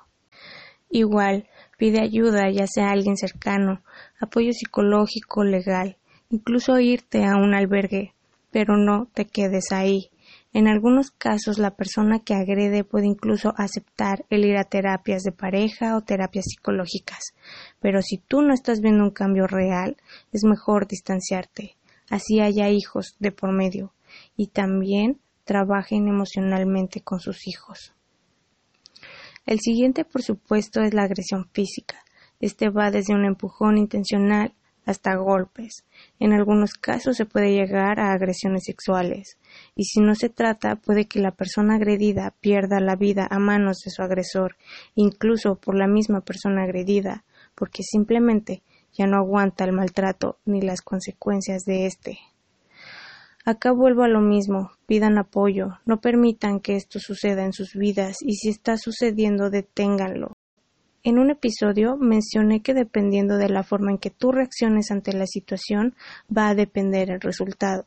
Igual, 0.93 1.49
pide 1.79 2.01
ayuda, 2.01 2.51
ya 2.51 2.67
sea 2.67 2.91
alguien 2.91 3.17
cercano, 3.17 3.83
apoyo 4.21 4.53
psicológico, 4.53 5.43
legal, 5.43 5.97
incluso 6.31 6.79
irte 6.79 7.25
a 7.25 7.37
un 7.37 7.55
albergue, 7.55 8.15
pero 8.53 8.77
no 8.77 9.09
te 9.13 9.25
quedes 9.25 9.73
ahí. 9.73 10.11
En 10.53 10.69
algunos 10.69 11.11
casos 11.11 11.59
la 11.59 11.71
persona 11.71 12.21
que 12.21 12.35
agrede 12.35 12.85
puede 12.85 13.07
incluso 13.07 13.55
aceptar 13.57 14.27
el 14.29 14.45
ir 14.45 14.57
a 14.57 14.65
terapias 14.65 15.23
de 15.23 15.33
pareja 15.33 15.97
o 15.97 16.03
terapias 16.03 16.45
psicológicas, 16.47 17.35
pero 17.81 18.03
si 18.03 18.19
tú 18.19 18.43
no 18.43 18.53
estás 18.53 18.81
viendo 18.81 19.03
un 19.03 19.11
cambio 19.11 19.47
real, 19.47 19.97
es 20.31 20.45
mejor 20.45 20.87
distanciarte 20.87 21.77
así 22.13 22.41
haya 22.41 22.69
hijos 22.69 23.17
de 23.21 23.33
por 23.33 23.53
medio, 23.53 23.95
y 24.37 24.49
también 24.49 25.19
trabajen 25.45 26.09
emocionalmente 26.09 27.01
con 27.01 27.21
sus 27.21 27.49
hijos. 27.49 27.95
El 29.45 29.61
siguiente, 29.61 30.05
por 30.05 30.23
supuesto, 30.23 30.81
es 30.83 30.95
la 30.95 31.03
agresión 31.03 31.49
física. 31.53 31.97
Este 32.41 32.71
va 32.71 32.91
desde 32.91 33.15
un 33.15 33.25
empujón 33.25 33.77
intencional 33.77 34.55
hasta 34.85 35.15
golpes. 35.15 35.85
En 36.19 36.33
algunos 36.33 36.75
casos 36.75 37.17
se 37.17 37.27
puede 37.27 37.53
llegar 37.53 38.01
a 38.01 38.13
agresiones 38.13 38.65
sexuales, 38.65 39.39
y 39.77 39.85
si 39.85 40.01
no 40.01 40.15
se 40.15 40.29
trata, 40.29 40.77
puede 40.77 41.07
que 41.07 41.21
la 41.21 41.33
persona 41.33 41.77
agredida 41.77 42.35
pierda 42.41 42.81
la 42.81 42.97
vida 42.97 43.27
a 43.31 43.39
manos 43.39 43.79
de 43.85 43.91
su 43.91 44.03
agresor, 44.03 44.57
incluso 44.95 45.57
por 45.57 45.77
la 45.77 45.87
misma 45.87 46.21
persona 46.21 46.65
agredida, 46.65 47.25
porque 47.55 47.83
simplemente 47.83 48.63
ya 48.93 49.07
no 49.07 49.17
aguanta 49.17 49.65
el 49.65 49.73
maltrato 49.73 50.39
ni 50.45 50.61
las 50.61 50.83
consecuencias 50.83 51.65
de 51.65 51.87
éste. 51.87 52.19
Acá 53.45 53.73
vuelvo 53.73 54.05
a 54.05 54.09
lo 54.09 54.21
mismo, 54.21 54.71
pidan 54.87 55.19
apoyo, 55.19 55.81
no 55.85 56.01
permitan 56.01 56.61
que 56.61 56.77
esto 56.77 57.01
suceda 57.01 57.45
en 57.45 57.53
sus 57.53 57.75
vidas 57.75 58.19
y 58.21 58.37
si 58.37 58.51
está 58.51 58.77
sucediendo 58.77 59.51
deténganlo. 59.51 60.33
En 61.03 61.19
un 61.19 61.31
episodio 61.31 61.97
mencioné 61.97 62.63
que 62.63 62.73
dependiendo 62.73 63.39
de 63.39 63.49
la 63.49 63.65
forma 63.65 63.91
en 63.91 63.99
que 63.99 64.11
tú 64.11 64.31
reacciones 64.31 64.93
ante 64.93 65.13
la 65.13 65.27
situación 65.27 65.97
va 66.31 66.51
a 66.51 66.55
depender 66.55 67.11
el 67.11 67.21
resultado. 67.21 67.87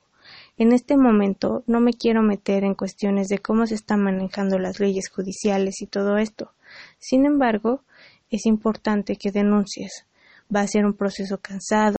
En 0.57 0.73
este 0.73 0.97
momento 0.97 1.63
no 1.67 1.79
me 1.79 1.93
quiero 1.93 2.21
meter 2.21 2.65
en 2.65 2.75
cuestiones 2.75 3.29
de 3.29 3.39
cómo 3.39 3.65
se 3.65 3.75
están 3.75 4.01
manejando 4.01 4.59
las 4.59 4.81
leyes 4.81 5.09
judiciales 5.09 5.81
y 5.81 5.87
todo 5.87 6.17
esto. 6.17 6.51
Sin 6.99 7.25
embargo, 7.25 7.83
es 8.29 8.45
importante 8.45 9.15
que 9.15 9.31
denuncies, 9.31 10.05
va 10.53 10.59
a 10.59 10.67
ser 10.67 10.85
un 10.85 10.95
proceso 10.95 11.37
cansado, 11.37 11.95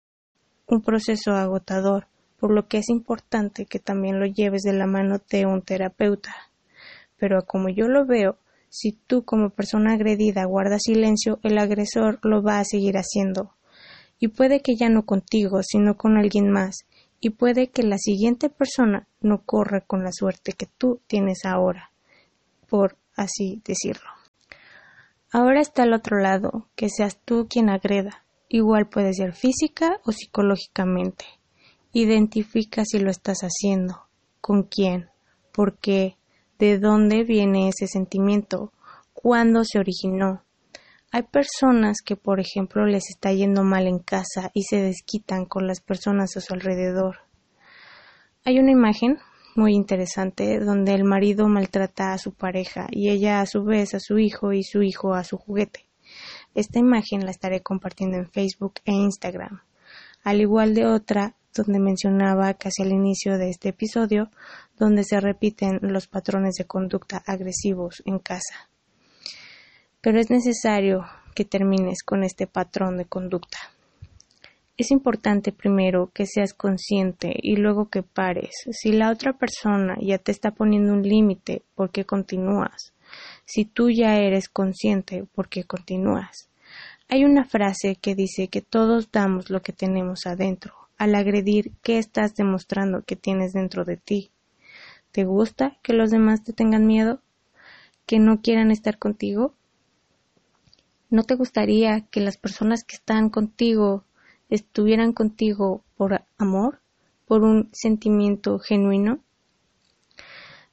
un 0.66 0.82
proceso 0.82 1.32
agotador, 1.32 2.08
por 2.46 2.54
lo 2.54 2.68
que 2.68 2.78
es 2.78 2.90
importante 2.90 3.66
que 3.66 3.80
también 3.80 4.20
lo 4.20 4.26
lleves 4.26 4.62
de 4.62 4.72
la 4.72 4.86
mano 4.86 5.20
de 5.28 5.46
un 5.46 5.62
terapeuta. 5.62 6.32
Pero 7.16 7.44
como 7.44 7.68
yo 7.70 7.88
lo 7.88 8.06
veo, 8.06 8.38
si 8.68 8.92
tú 8.92 9.24
como 9.24 9.50
persona 9.50 9.94
agredida 9.94 10.44
guardas 10.44 10.82
silencio, 10.84 11.40
el 11.42 11.58
agresor 11.58 12.20
lo 12.22 12.44
va 12.44 12.60
a 12.60 12.64
seguir 12.64 12.98
haciendo. 12.98 13.56
Y 14.20 14.28
puede 14.28 14.62
que 14.62 14.76
ya 14.76 14.88
no 14.88 15.04
contigo, 15.04 15.60
sino 15.64 15.96
con 15.96 16.18
alguien 16.18 16.48
más, 16.48 16.86
y 17.18 17.30
puede 17.30 17.70
que 17.70 17.82
la 17.82 17.98
siguiente 17.98 18.48
persona 18.48 19.08
no 19.20 19.42
corra 19.42 19.80
con 19.80 20.04
la 20.04 20.12
suerte 20.12 20.52
que 20.52 20.66
tú 20.78 21.00
tienes 21.08 21.44
ahora, 21.44 21.90
por 22.68 22.96
así 23.16 23.60
decirlo. 23.64 24.08
Ahora 25.32 25.60
está 25.60 25.82
el 25.82 25.92
otro 25.92 26.20
lado, 26.20 26.68
que 26.76 26.90
seas 26.90 27.18
tú 27.24 27.48
quien 27.50 27.70
agreda. 27.70 28.22
Igual 28.48 28.88
puede 28.88 29.14
ser 29.14 29.32
física 29.32 29.98
o 30.04 30.12
psicológicamente. 30.12 31.24
Identifica 31.98 32.84
si 32.84 32.98
lo 32.98 33.10
estás 33.10 33.38
haciendo, 33.40 34.02
con 34.42 34.64
quién, 34.64 35.08
por 35.50 35.78
qué, 35.78 36.18
de 36.58 36.78
dónde 36.78 37.24
viene 37.24 37.70
ese 37.70 37.86
sentimiento, 37.86 38.70
cuándo 39.14 39.64
se 39.64 39.78
originó. 39.78 40.44
Hay 41.10 41.22
personas 41.22 42.02
que, 42.04 42.14
por 42.14 42.38
ejemplo, 42.38 42.84
les 42.84 43.08
está 43.08 43.32
yendo 43.32 43.64
mal 43.64 43.86
en 43.86 43.98
casa 43.98 44.50
y 44.52 44.64
se 44.64 44.82
desquitan 44.82 45.46
con 45.46 45.66
las 45.66 45.80
personas 45.80 46.36
a 46.36 46.42
su 46.42 46.52
alrededor. 46.52 47.20
Hay 48.44 48.58
una 48.58 48.72
imagen 48.72 49.16
muy 49.54 49.72
interesante 49.72 50.60
donde 50.60 50.92
el 50.92 51.04
marido 51.04 51.48
maltrata 51.48 52.12
a 52.12 52.18
su 52.18 52.34
pareja 52.34 52.88
y 52.90 53.08
ella 53.08 53.40
a 53.40 53.46
su 53.46 53.64
vez 53.64 53.94
a 53.94 54.00
su 54.00 54.18
hijo 54.18 54.52
y 54.52 54.64
su 54.64 54.82
hijo 54.82 55.14
a 55.14 55.24
su 55.24 55.38
juguete. 55.38 55.86
Esta 56.54 56.78
imagen 56.78 57.24
la 57.24 57.30
estaré 57.30 57.62
compartiendo 57.62 58.18
en 58.18 58.28
Facebook 58.28 58.74
e 58.84 58.92
Instagram, 58.92 59.62
al 60.26 60.40
igual 60.40 60.74
de 60.74 60.84
otra 60.86 61.36
donde 61.54 61.78
mencionaba 61.78 62.52
casi 62.54 62.82
al 62.82 62.90
inicio 62.90 63.38
de 63.38 63.48
este 63.48 63.68
episodio, 63.68 64.28
donde 64.76 65.04
se 65.04 65.20
repiten 65.20 65.78
los 65.82 66.08
patrones 66.08 66.56
de 66.56 66.64
conducta 66.64 67.22
agresivos 67.24 68.02
en 68.04 68.18
casa. 68.18 68.68
Pero 70.00 70.18
es 70.18 70.28
necesario 70.28 71.06
que 71.36 71.44
termines 71.44 72.02
con 72.02 72.24
este 72.24 72.48
patrón 72.48 72.96
de 72.96 73.04
conducta. 73.04 73.56
Es 74.76 74.90
importante 74.90 75.52
primero 75.52 76.10
que 76.12 76.26
seas 76.26 76.54
consciente 76.54 77.32
y 77.40 77.54
luego 77.54 77.88
que 77.88 78.02
pares. 78.02 78.50
Si 78.72 78.90
la 78.90 79.12
otra 79.12 79.32
persona 79.32 79.96
ya 80.02 80.18
te 80.18 80.32
está 80.32 80.50
poniendo 80.50 80.92
un 80.92 81.02
límite, 81.02 81.62
¿por 81.76 81.92
qué 81.92 82.04
continúas? 82.04 82.92
Si 83.44 83.64
tú 83.64 83.90
ya 83.90 84.16
eres 84.18 84.48
consciente, 84.48 85.24
¿por 85.36 85.48
qué 85.48 85.62
continúas? 85.62 86.48
Hay 87.08 87.24
una 87.24 87.44
frase 87.44 87.94
que 87.94 88.16
dice 88.16 88.48
que 88.48 88.62
todos 88.62 89.12
damos 89.12 89.48
lo 89.48 89.62
que 89.62 89.72
tenemos 89.72 90.26
adentro. 90.26 90.74
Al 90.98 91.14
agredir, 91.14 91.72
¿qué 91.80 91.98
estás 91.98 92.34
demostrando 92.34 93.02
que 93.02 93.14
tienes 93.14 93.52
dentro 93.52 93.84
de 93.84 93.96
ti? 93.96 94.32
¿Te 95.12 95.24
gusta 95.24 95.78
que 95.82 95.92
los 95.92 96.10
demás 96.10 96.42
te 96.42 96.52
tengan 96.52 96.84
miedo? 96.84 97.22
¿Que 98.06 98.18
no 98.18 98.40
quieran 98.40 98.72
estar 98.72 98.98
contigo? 98.98 99.54
¿No 101.08 101.22
te 101.22 101.36
gustaría 101.36 102.00
que 102.10 102.18
las 102.18 102.38
personas 102.38 102.82
que 102.82 102.96
están 102.96 103.30
contigo 103.30 104.02
estuvieran 104.48 105.12
contigo 105.12 105.84
por 105.96 106.24
amor, 106.38 106.80
por 107.24 107.44
un 107.44 107.70
sentimiento 107.72 108.58
genuino? 108.58 109.20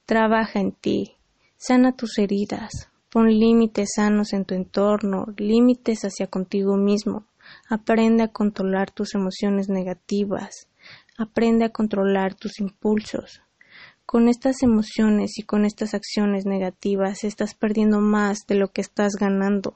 Trabaja 0.08 0.60
en 0.60 0.72
ti, 0.72 1.15
sana 1.58 1.96
tus 1.96 2.17
heridas, 2.17 2.89
pon 3.13 3.30
límites 3.30 3.91
sanos 3.95 4.34
en 4.34 4.43
tu 4.43 4.56
entorno, 4.56 5.28
límites 5.38 6.02
hacia 6.04 6.26
contigo 6.26 6.76
mismo, 6.78 7.28
Aprende 7.69 8.23
a 8.23 8.28
controlar 8.30 8.91
tus 8.91 9.15
emociones 9.15 9.69
negativas. 9.69 10.69
Aprende 11.17 11.65
a 11.65 11.69
controlar 11.69 12.36
tus 12.36 12.60
impulsos. 12.60 13.41
Con 14.06 14.28
estas 14.28 14.63
emociones 14.63 15.38
y 15.38 15.43
con 15.43 15.65
estas 15.65 15.93
acciones 15.93 16.45
negativas 16.45 17.23
estás 17.23 17.56
perdiendo 17.56 17.99
más 17.99 18.39
de 18.47 18.56
lo 18.56 18.69
que 18.69 18.82
estás 18.82 19.13
ganando. 19.19 19.76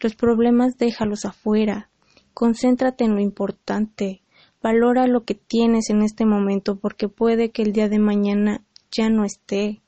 Los 0.00 0.16
problemas 0.16 0.76
déjalos 0.78 1.24
afuera. 1.24 1.90
Concéntrate 2.34 3.04
en 3.04 3.14
lo 3.14 3.20
importante. 3.20 4.22
Valora 4.62 5.06
lo 5.06 5.24
que 5.24 5.34
tienes 5.34 5.90
en 5.90 6.02
este 6.02 6.24
momento 6.24 6.76
porque 6.78 7.08
puede 7.08 7.50
que 7.50 7.62
el 7.62 7.72
día 7.72 7.88
de 7.88 7.98
mañana 7.98 8.64
ya 8.90 9.10
no 9.10 9.24
esté. 9.24 9.82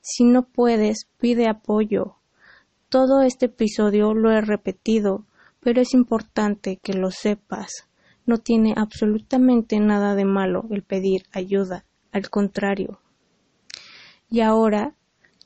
Si 0.00 0.24
no 0.24 0.46
puedes, 0.46 1.06
pide 1.18 1.48
apoyo. 1.48 2.16
Todo 2.92 3.22
este 3.22 3.46
episodio 3.46 4.12
lo 4.12 4.30
he 4.30 4.42
repetido 4.42 5.24
pero 5.62 5.80
es 5.80 5.94
importante 5.94 6.78
que 6.82 6.92
lo 6.92 7.10
sepas. 7.10 7.88
No 8.26 8.38
tiene 8.38 8.74
absolutamente 8.76 9.78
nada 9.78 10.14
de 10.14 10.24
malo 10.24 10.64
el 10.70 10.82
pedir 10.82 11.22
ayuda, 11.32 11.84
al 12.10 12.28
contrario. 12.28 13.00
Y 14.28 14.40
ahora 14.40 14.94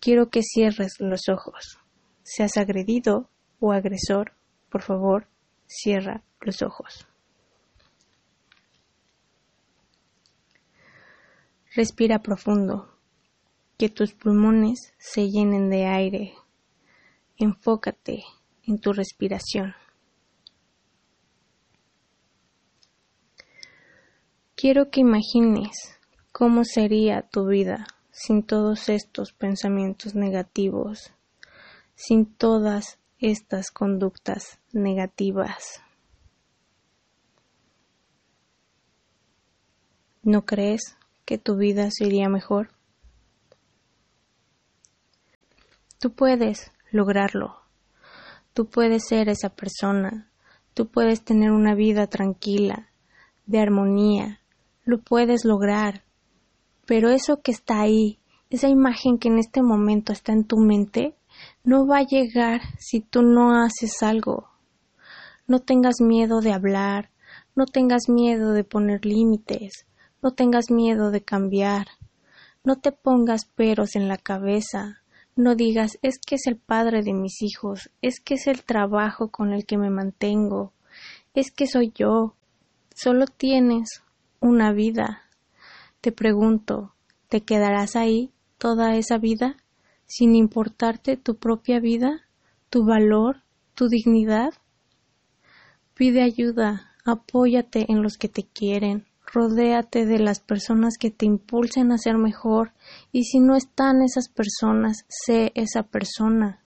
quiero 0.00 0.30
que 0.30 0.42
cierres 0.42 0.96
los 1.00 1.28
ojos. 1.28 1.78
Seas 2.22 2.56
agredido 2.56 3.28
o 3.60 3.72
agresor, 3.72 4.32
por 4.70 4.82
favor, 4.82 5.28
cierra 5.66 6.22
los 6.40 6.62
ojos. 6.62 7.06
Respira 11.74 12.22
profundo, 12.22 12.96
que 13.76 13.90
tus 13.90 14.14
pulmones 14.14 14.94
se 14.98 15.28
llenen 15.28 15.68
de 15.68 15.84
aire. 15.84 16.34
Enfócate 17.38 18.24
en 18.62 18.78
tu 18.78 18.92
respiración. 18.94 19.74
Quiero 24.54 24.90
que 24.90 25.00
imagines 25.00 25.98
cómo 26.32 26.64
sería 26.64 27.28
tu 27.28 27.46
vida 27.46 27.86
sin 28.10 28.42
todos 28.42 28.88
estos 28.88 29.34
pensamientos 29.34 30.14
negativos, 30.14 31.12
sin 31.94 32.24
todas 32.24 32.98
estas 33.18 33.70
conductas 33.70 34.58
negativas. 34.72 35.82
¿No 40.22 40.46
crees 40.46 40.96
que 41.26 41.36
tu 41.36 41.56
vida 41.56 41.90
sería 41.90 42.30
mejor? 42.30 42.70
Tú 45.98 46.12
puedes 46.12 46.72
lograrlo. 46.96 47.56
Tú 48.52 48.66
puedes 48.66 49.06
ser 49.06 49.28
esa 49.28 49.50
persona. 49.50 50.30
Tú 50.74 50.88
puedes 50.88 51.22
tener 51.22 51.52
una 51.52 51.74
vida 51.74 52.06
tranquila, 52.06 52.90
de 53.46 53.60
armonía, 53.60 54.40
lo 54.84 54.98
puedes 55.00 55.44
lograr. 55.44 56.04
Pero 56.86 57.10
eso 57.10 57.40
que 57.42 57.52
está 57.52 57.80
ahí, 57.80 58.18
esa 58.50 58.68
imagen 58.68 59.18
que 59.18 59.28
en 59.28 59.38
este 59.38 59.62
momento 59.62 60.12
está 60.12 60.32
en 60.32 60.44
tu 60.44 60.58
mente, 60.58 61.16
no 61.64 61.86
va 61.86 61.98
a 61.98 62.06
llegar 62.06 62.60
si 62.78 63.00
tú 63.00 63.22
no 63.22 63.62
haces 63.62 64.02
algo. 64.02 64.48
No 65.46 65.60
tengas 65.60 66.00
miedo 66.00 66.40
de 66.40 66.52
hablar, 66.52 67.10
no 67.54 67.66
tengas 67.66 68.08
miedo 68.08 68.52
de 68.52 68.64
poner 68.64 69.04
límites, 69.06 69.86
no 70.22 70.32
tengas 70.32 70.70
miedo 70.70 71.10
de 71.10 71.22
cambiar, 71.22 71.86
no 72.64 72.76
te 72.76 72.92
pongas 72.92 73.44
peros 73.44 73.96
en 73.96 74.08
la 74.08 74.16
cabeza, 74.16 75.02
no 75.36 75.54
digas 75.54 75.98
es 76.02 76.18
que 76.18 76.36
es 76.36 76.46
el 76.46 76.56
padre 76.56 77.02
de 77.02 77.12
mis 77.12 77.42
hijos, 77.42 77.90
es 78.00 78.20
que 78.20 78.34
es 78.34 78.46
el 78.46 78.64
trabajo 78.64 79.28
con 79.28 79.52
el 79.52 79.66
que 79.66 79.76
me 79.76 79.90
mantengo, 79.90 80.72
es 81.34 81.50
que 81.50 81.66
soy 81.66 81.92
yo. 81.94 82.34
Solo 82.94 83.26
tienes 83.26 84.02
una 84.40 84.72
vida. 84.72 85.22
Te 86.00 86.10
pregunto, 86.10 86.94
¿te 87.28 87.42
quedarás 87.42 87.94
ahí 87.94 88.32
toda 88.56 88.96
esa 88.96 89.18
vida 89.18 89.56
sin 90.06 90.34
importarte 90.34 91.18
tu 91.18 91.36
propia 91.36 91.80
vida, 91.80 92.22
tu 92.70 92.86
valor, 92.86 93.42
tu 93.74 93.88
dignidad? 93.88 94.54
Pide 95.92 96.22
ayuda, 96.22 96.92
apóyate 97.04 97.84
en 97.92 98.02
los 98.02 98.16
que 98.16 98.28
te 98.28 98.44
quieren, 98.44 99.06
rodéate 99.26 100.06
de 100.06 100.18
las 100.18 100.40
personas 100.40 100.98
que 100.98 101.10
te 101.10 101.26
impulsen 101.26 101.92
a 101.92 101.98
ser 101.98 102.16
mejor 102.16 102.72
y 103.12 103.24
si 103.24 103.40
no 103.40 103.56
están 103.56 104.02
esas 104.02 104.28
personas, 104.28 105.04
sé 105.08 105.52
esa 105.54 105.82
persona. 105.82 106.64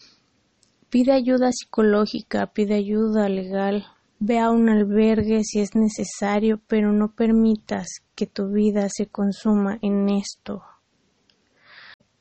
Pide 0.89 1.11
ayuda 1.11 1.51
psicológica, 1.51 2.47
pide 2.53 2.75
ayuda 2.75 3.27
legal, 3.29 3.85
Ve 4.19 4.39
a 4.39 4.49
un 4.49 4.69
albergue 4.69 5.43
si 5.43 5.59
es 5.59 5.75
necesario, 5.75 6.61
pero 6.67 6.93
no 6.93 7.13
permitas 7.13 7.87
que 8.15 8.25
tu 8.25 8.49
vida 8.49 8.87
se 8.89 9.07
consuma 9.07 9.77
en 9.81 10.09
esto. 10.09 10.63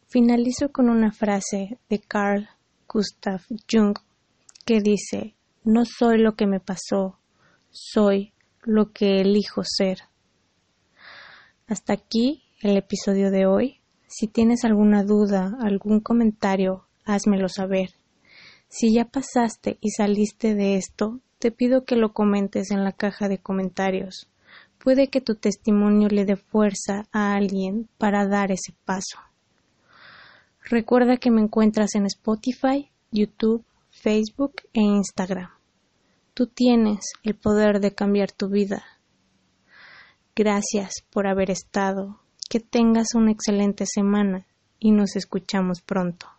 Finalizo 0.09 0.73
con 0.73 0.91
una 0.91 1.13
frase 1.13 1.79
de 1.89 2.01
Carl 2.01 2.49
Gustav 2.89 3.43
Jung 3.71 3.97
que 4.67 4.81
dice 4.81 5.37
No 5.63 5.85
soy 5.85 6.19
lo 6.19 6.35
que 6.35 6.47
me 6.47 6.59
pasó, 6.59 7.21
soy 7.71 8.33
lo 8.65 8.93
que 8.93 9.21
elijo 9.21 9.63
ser. 9.65 9.99
Hasta 11.67 11.95
aquí 11.95 12.43
el 12.61 12.77
episodio 12.77 13.31
de 13.31 13.47
hoy. 13.47 13.81
Si 14.07 14.29
tienes 14.29 14.67
alguna 14.67 15.03
duda, 15.03 15.57
algún 15.63 16.01
comentario, 16.01 16.85
házmelo 17.07 17.49
saber. 17.49 17.89
Si 18.69 18.93
ya 18.93 19.07
pasaste 19.07 19.79
y 19.81 19.91
saliste 19.93 20.55
de 20.55 20.77
esto, 20.77 21.21
te 21.39 21.51
pido 21.51 21.87
que 21.87 21.97
lo 21.97 22.13
comentes 22.13 22.71
en 22.71 22.85
la 22.85 22.93
caja 22.93 23.29
de 23.29 23.39
comentarios, 23.39 24.29
puede 24.79 25.09
que 25.09 25.23
tu 25.23 25.37
testimonio 25.37 26.09
le 26.09 26.27
dé 26.27 26.37
fuerza 26.37 27.07
a 27.13 27.35
alguien 27.35 27.89
para 27.97 28.29
dar 28.29 28.53
ese 28.53 28.75
paso. 28.85 29.19
Recuerda 30.69 31.17
que 31.17 31.31
me 31.31 31.41
encuentras 31.41 31.95
en 31.95 32.05
Spotify, 32.05 32.91
YouTube, 33.11 33.65
Facebook 33.91 34.57
e 34.75 34.83
Instagram. 34.83 35.49
Tú 36.35 36.47
tienes 36.47 37.13
el 37.23 37.37
poder 37.37 37.81
de 37.81 37.95
cambiar 37.95 38.33
tu 38.33 38.51
vida. 38.51 38.85
Gracias 40.37 40.95
por 41.11 41.29
haber 41.29 41.51
estado. 41.51 42.21
Que 42.51 42.61
tengas 42.61 43.15
una 43.15 43.31
excelente 43.31 43.85
semana 43.87 44.47
y 44.79 44.91
nos 44.91 45.17
escuchamos 45.17 45.81
pronto. 45.81 46.34